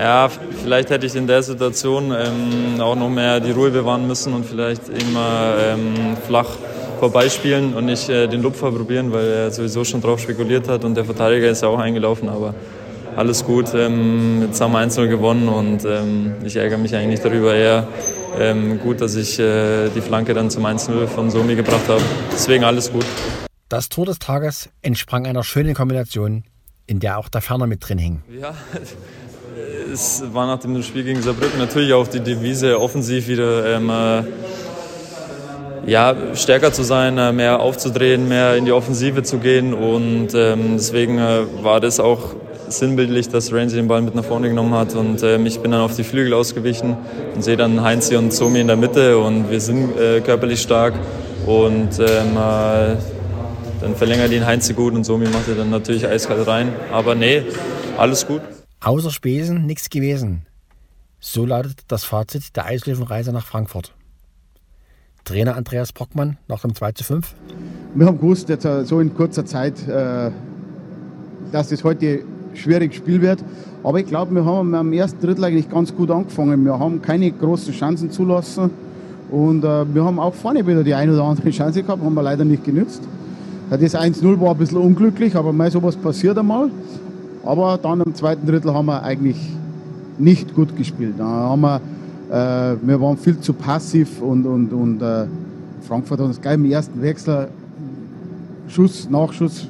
Ja, 0.00 0.30
vielleicht 0.62 0.88
hätte 0.88 1.04
ich 1.04 1.14
in 1.14 1.26
der 1.26 1.42
Situation 1.42 2.10
ähm, 2.10 2.80
auch 2.80 2.96
noch 2.96 3.10
mehr 3.10 3.38
die 3.38 3.50
Ruhe 3.50 3.70
bewahren 3.70 4.06
müssen 4.06 4.32
und 4.32 4.46
vielleicht 4.46 4.88
immer 4.88 5.56
ähm, 5.62 6.16
flach 6.26 6.56
vorbeispielen 6.98 7.74
und 7.74 7.84
nicht 7.84 8.08
äh, 8.08 8.26
den 8.26 8.40
Lupfer 8.40 8.72
probieren, 8.72 9.12
weil 9.12 9.28
er 9.28 9.50
sowieso 9.50 9.84
schon 9.84 10.00
drauf 10.00 10.18
spekuliert 10.18 10.68
hat 10.68 10.86
und 10.86 10.94
der 10.94 11.04
Verteidiger 11.04 11.50
ist 11.50 11.60
ja 11.60 11.68
auch 11.68 11.78
eingelaufen. 11.78 12.30
Aber 12.30 12.54
alles 13.14 13.44
gut, 13.44 13.74
ähm, 13.74 14.44
jetzt 14.46 14.58
haben 14.62 14.72
wir 14.72 14.78
1 14.78 14.96
gewonnen 14.96 15.48
und 15.50 15.84
ähm, 15.84 16.32
ich 16.46 16.56
ärgere 16.56 16.78
mich 16.78 16.96
eigentlich 16.96 17.20
darüber 17.20 17.54
eher. 17.54 17.86
Ähm, 18.38 18.80
gut, 18.80 19.02
dass 19.02 19.16
ich 19.16 19.38
äh, 19.38 19.90
die 19.94 20.00
Flanke 20.00 20.32
dann 20.32 20.48
zum 20.48 20.64
1-0 20.64 21.08
von 21.08 21.30
Somi 21.30 21.56
gebracht 21.56 21.88
habe. 21.88 22.00
Deswegen 22.32 22.64
alles 22.64 22.90
gut. 22.90 23.04
Das 23.68 23.90
Tor 23.90 24.06
des 24.06 24.18
Tages 24.18 24.70
entsprang 24.80 25.26
einer 25.26 25.44
schönen 25.44 25.74
Kombination, 25.74 26.44
in 26.86 27.00
der 27.00 27.18
auch 27.18 27.28
der 27.28 27.42
Ferner 27.42 27.66
mit 27.66 27.86
drin 27.86 27.98
hing. 27.98 28.22
Ja, 28.40 28.54
es 29.92 30.22
war 30.32 30.46
nach 30.46 30.58
dem 30.58 30.82
Spiel 30.82 31.04
gegen 31.04 31.20
Saarbrücken 31.22 31.58
natürlich 31.58 31.92
auch 31.92 32.06
die 32.06 32.20
Devise, 32.20 32.80
offensiv 32.80 33.28
wieder 33.28 33.76
ähm, 33.76 33.90
äh, 33.90 34.22
ja, 35.86 36.14
stärker 36.34 36.72
zu 36.72 36.82
sein, 36.82 37.18
äh, 37.18 37.32
mehr 37.32 37.60
aufzudrehen, 37.60 38.28
mehr 38.28 38.56
in 38.56 38.64
die 38.64 38.72
Offensive 38.72 39.22
zu 39.22 39.38
gehen. 39.38 39.74
Und 39.74 40.28
ähm, 40.34 40.74
deswegen 40.74 41.18
äh, 41.18 41.42
war 41.62 41.80
das 41.80 42.00
auch 42.00 42.34
sinnbildlich, 42.68 43.28
dass 43.28 43.52
Ramsey 43.52 43.76
den 43.76 43.88
Ball 43.88 44.02
mit 44.02 44.14
nach 44.14 44.24
vorne 44.24 44.48
genommen 44.48 44.74
hat. 44.74 44.94
Und 44.94 45.22
ähm, 45.22 45.46
ich 45.46 45.60
bin 45.60 45.72
dann 45.72 45.80
auf 45.80 45.96
die 45.96 46.04
Flügel 46.04 46.34
ausgewichen 46.34 46.96
und 47.34 47.42
sehe 47.42 47.56
dann 47.56 47.82
Heinzi 47.82 48.16
und 48.16 48.32
Zomi 48.32 48.60
in 48.60 48.68
der 48.68 48.76
Mitte. 48.76 49.18
Und 49.18 49.50
wir 49.50 49.60
sind 49.60 49.98
äh, 49.98 50.20
körperlich 50.20 50.60
stark. 50.60 50.94
Und 51.46 51.98
ähm, 51.98 52.36
äh, 52.36 52.96
dann 53.80 53.96
verlängert 53.96 54.30
ihn 54.30 54.46
Heinzi 54.46 54.74
gut 54.74 54.94
und 54.94 55.04
Somi 55.04 55.26
macht 55.26 55.48
er 55.48 55.54
dann 55.54 55.70
natürlich 55.70 56.06
eiskalt 56.06 56.46
rein. 56.46 56.72
Aber 56.92 57.14
nee, 57.14 57.42
alles 57.96 58.26
gut. 58.26 58.42
Außer 58.82 59.10
Spesen 59.10 59.66
nichts 59.66 59.90
gewesen. 59.90 60.46
So 61.20 61.44
lautet 61.44 61.82
das 61.88 62.04
Fazit 62.04 62.56
der 62.56 62.64
Eislöwenreise 62.64 63.30
nach 63.30 63.44
Frankfurt. 63.44 63.92
Trainer 65.24 65.56
Andreas 65.56 65.92
Brockmann 65.92 66.38
nach 66.48 66.62
dem 66.62 66.74
2 66.74 66.92
zu 66.92 67.04
5. 67.04 67.34
Wir 67.94 68.06
haben 68.06 68.18
gewusst, 68.18 68.48
jetzt 68.48 68.66
so 68.84 69.00
in 69.00 69.14
kurzer 69.14 69.44
Zeit, 69.44 69.86
äh, 69.86 70.30
dass 71.52 71.68
das 71.68 71.84
heute 71.84 72.20
ein 72.20 72.56
schwieriges 72.56 72.96
Spiel 72.96 73.20
wird. 73.20 73.44
Aber 73.84 74.00
ich 74.00 74.06
glaube, 74.06 74.34
wir 74.34 74.46
haben 74.46 74.74
am 74.74 74.94
ersten 74.94 75.20
Drittel 75.20 75.44
eigentlich 75.44 75.68
ganz 75.68 75.94
gut 75.94 76.10
angefangen. 76.10 76.64
Wir 76.64 76.78
haben 76.78 77.02
keine 77.02 77.30
großen 77.30 77.74
Chancen 77.74 78.10
zulassen. 78.10 78.70
Und 79.30 79.62
äh, 79.62 79.94
wir 79.94 80.04
haben 80.04 80.18
auch 80.18 80.32
vorne 80.32 80.66
wieder 80.66 80.82
die 80.82 80.94
eine 80.94 81.12
oder 81.12 81.24
andere 81.24 81.50
Chance 81.50 81.82
gehabt, 81.82 82.02
haben 82.02 82.14
wir 82.14 82.22
leider 82.22 82.46
nicht 82.46 82.64
genützt. 82.64 83.02
Das 83.68 83.94
1-0 83.94 84.40
war 84.40 84.52
ein 84.52 84.56
bisschen 84.56 84.78
unglücklich, 84.78 85.36
aber 85.36 85.52
mal 85.52 85.70
sowas 85.70 85.96
passiert 85.96 86.38
einmal. 86.38 86.70
Aber 87.44 87.78
dann 87.82 88.00
im 88.02 88.14
zweiten 88.14 88.46
Drittel 88.46 88.74
haben 88.74 88.86
wir 88.86 89.02
eigentlich 89.02 89.38
nicht 90.18 90.54
gut 90.54 90.76
gespielt. 90.76 91.14
Da 91.18 91.24
haben 91.24 91.62
wir, 91.62 91.80
äh, 92.30 92.76
wir 92.82 93.00
waren 93.00 93.16
viel 93.16 93.38
zu 93.40 93.52
passiv 93.52 94.20
und, 94.20 94.46
und, 94.46 94.72
und 94.72 95.02
äh, 95.02 95.26
Frankfurt 95.82 96.20
hat 96.20 96.26
uns 96.26 96.40
gleich 96.40 96.54
im 96.54 96.70
ersten 96.70 97.00
Wechsel 97.00 97.48
Schuss, 98.68 99.08
Nachschuss. 99.10 99.66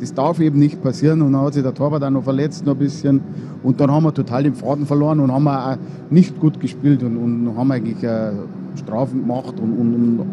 Das 0.00 0.12
darf 0.12 0.40
eben 0.40 0.58
nicht 0.58 0.82
passieren 0.82 1.22
und 1.22 1.32
dann 1.32 1.42
hat 1.42 1.54
sich 1.54 1.62
der 1.62 1.72
Torwart 1.72 2.02
auch 2.02 2.10
noch 2.10 2.24
verletzt 2.24 2.66
noch 2.66 2.74
ein 2.74 2.78
bisschen 2.78 3.20
und 3.62 3.80
dann 3.80 3.90
haben 3.90 4.04
wir 4.04 4.12
total 4.12 4.42
den 4.42 4.54
Faden 4.54 4.84
verloren 4.84 5.20
und 5.20 5.32
haben 5.32 5.48
auch 5.48 5.76
nicht 6.10 6.38
gut 6.38 6.60
gespielt 6.60 7.02
und, 7.02 7.16
und 7.16 7.56
haben 7.56 7.70
eigentlich 7.70 8.02
äh, 8.04 8.32
Strafen 8.76 9.22
gemacht 9.22 9.54
und, 9.58 9.72
und, 9.72 9.94
und 9.94 10.26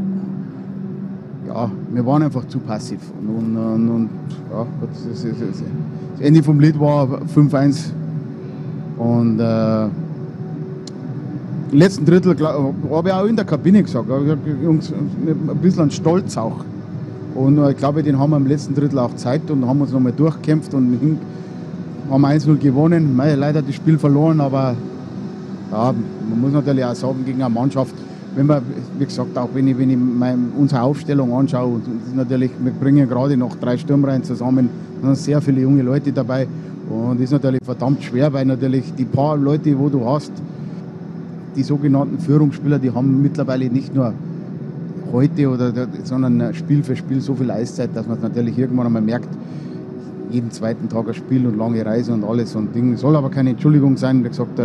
ja, 1.54 1.70
wir 1.92 2.06
waren 2.06 2.24
einfach 2.24 2.48
zu 2.48 2.60
passiv. 2.60 3.00
Und, 3.22 3.56
und, 3.56 3.90
und 3.90 4.10
ja, 4.52 4.66
das, 4.82 5.04
das, 5.08 5.22
das, 5.22 5.40
das, 5.40 5.62
Ende 6.20 6.42
vom 6.42 6.60
Lied 6.60 6.80
war 6.80 7.08
5-1. 7.36 7.92
Und 8.98 9.40
äh, 9.40 9.86
im 11.72 11.80
letzten 11.80 12.06
Drittel 12.06 12.36
habe 12.40 13.10
ich 13.10 13.14
auch 13.14 13.26
in 13.26 13.36
der 13.36 13.46
Kabine 13.46 13.84
gesagt, 13.84 14.08
Jungs, 14.64 14.92
ein 14.92 15.58
bisschen 15.62 15.92
Stolz 15.92 16.38
auch. 16.38 16.64
Und 17.36 17.58
äh, 17.58 17.72
ich 17.72 17.78
glaube, 17.78 18.02
den 18.04 18.18
haben 18.18 18.32
wir 18.32 18.38
im 18.38 18.48
letzten 18.48 18.74
Drittel 18.74 18.98
auch 19.00 19.12
gezeigt 19.12 19.52
und 19.52 19.68
haben 19.68 19.82
uns 19.82 19.92
nochmal 19.92 20.12
durchgekämpft 20.12 20.74
und 20.74 20.98
hin, 21.00 21.20
haben 22.10 22.26
1-0 22.26 22.58
gewonnen. 22.58 23.16
Leider 23.18 23.62
das 23.62 23.76
Spiel 23.76 23.98
verloren, 23.98 24.42
aber 24.42 24.76
ja, 25.72 25.94
man 26.30 26.42
muss 26.42 26.52
natürlich 26.52 26.86
auch 26.86 26.96
sagen, 26.96 27.26
gegen 27.26 27.42
eine 27.42 27.54
Mannschaft, 27.54 27.96
wenn 28.36 28.48
man, 28.48 28.62
wie 28.98 29.06
gesagt, 29.06 29.38
auch 29.38 29.50
wenn 29.54 29.68
ich, 29.68 29.78
wenn 29.78 29.90
ich 29.90 29.98
mein, 29.98 30.52
unsere 30.58 30.82
Aufstellung 30.82 31.34
anschaue, 31.34 31.76
und 31.76 32.16
natürlich, 32.16 32.52
wir 32.62 32.72
bringen 32.72 33.08
gerade 33.08 33.38
noch 33.38 33.56
drei 33.56 33.78
Sturmreihen 33.78 34.24
zusammen, 34.24 34.70
da 35.02 35.08
sind 35.14 35.18
sehr 35.18 35.42
viele 35.42 35.62
junge 35.62 35.82
Leute 35.82 36.12
dabei 36.12 36.48
und 36.90 37.20
das 37.20 37.26
ist 37.26 37.32
natürlich 37.32 37.62
verdammt 37.64 38.04
schwer, 38.04 38.32
weil 38.34 38.46
natürlich 38.46 38.94
die 38.96 39.06
paar 39.06 39.38
Leute, 39.38 39.78
wo 39.78 39.90
du 39.90 40.06
hast, 40.06 40.32
die 41.56 41.64
sogenannten 41.64 42.20
Führungsspieler, 42.20 42.80
die 42.80 42.92
haben 42.92 43.22
mittlerweile 43.22 43.70
nicht 43.70 43.94
nur 43.94 44.14
heute, 45.12 45.50
oder, 45.50 45.72
sondern 46.04 46.54
Spiel 46.56 46.84
für 46.84 46.96
Spiel 46.96 47.22
so 47.22 47.36
viel 47.36 47.52
Eiszeit, 47.52 47.92
dass 47.94 48.08
man 48.08 48.20
natürlich 48.22 48.58
irgendwann 48.58 48.88
einmal 48.88 49.04
merkt, 49.04 49.30
jeden 50.32 50.50
zweiten 50.50 50.90
Tag 50.90 51.08
ein 51.08 51.14
Spiel 51.14 51.46
und 51.46 51.58
lange 51.58 51.86
Reise 51.86 52.12
und 52.12 52.24
alles 52.24 52.56
und 52.56 52.74
Ding. 52.74 52.98
Soll 52.98 53.16
aber 53.16 53.30
keine 53.30 53.52
Entschuldigung 53.52 53.98
sein, 53.98 54.24
wie 54.24 54.30
gesagt, 54.30 54.60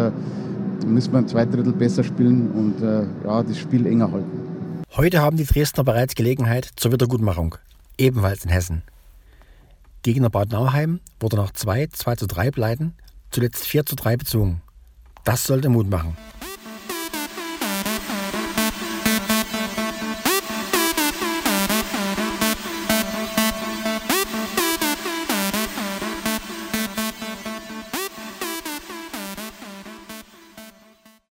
müssen 0.86 1.12
wir 1.12 1.26
zweiten 1.26 1.52
Drittel 1.52 1.72
besser 1.72 2.04
spielen 2.04 2.50
und 2.52 2.82
äh, 2.82 3.06
ja, 3.24 3.42
das 3.42 3.58
Spiel 3.58 3.86
enger 3.86 4.10
halten. 4.10 4.84
Heute 4.96 5.20
haben 5.20 5.36
die 5.36 5.44
Dresdner 5.44 5.84
bereits 5.84 6.14
Gelegenheit 6.14 6.68
zur 6.76 6.92
Wiedergutmachung, 6.92 7.56
ebenfalls 7.98 8.44
in 8.44 8.50
Hessen. 8.50 8.82
Gegner 10.02 10.30
Bad 10.30 10.50
Nauheim 10.50 11.00
wurde 11.20 11.36
nach 11.36 11.52
2, 11.52 11.88
2 11.88 12.16
zu 12.16 12.26
3 12.26 12.50
Pleiten 12.50 12.94
zuletzt 13.30 13.64
4 13.64 13.84
zu 13.86 13.96
3 13.96 14.16
bezogen. 14.16 14.62
Das 15.24 15.44
sollte 15.44 15.68
Mut 15.68 15.90
machen. 15.90 16.16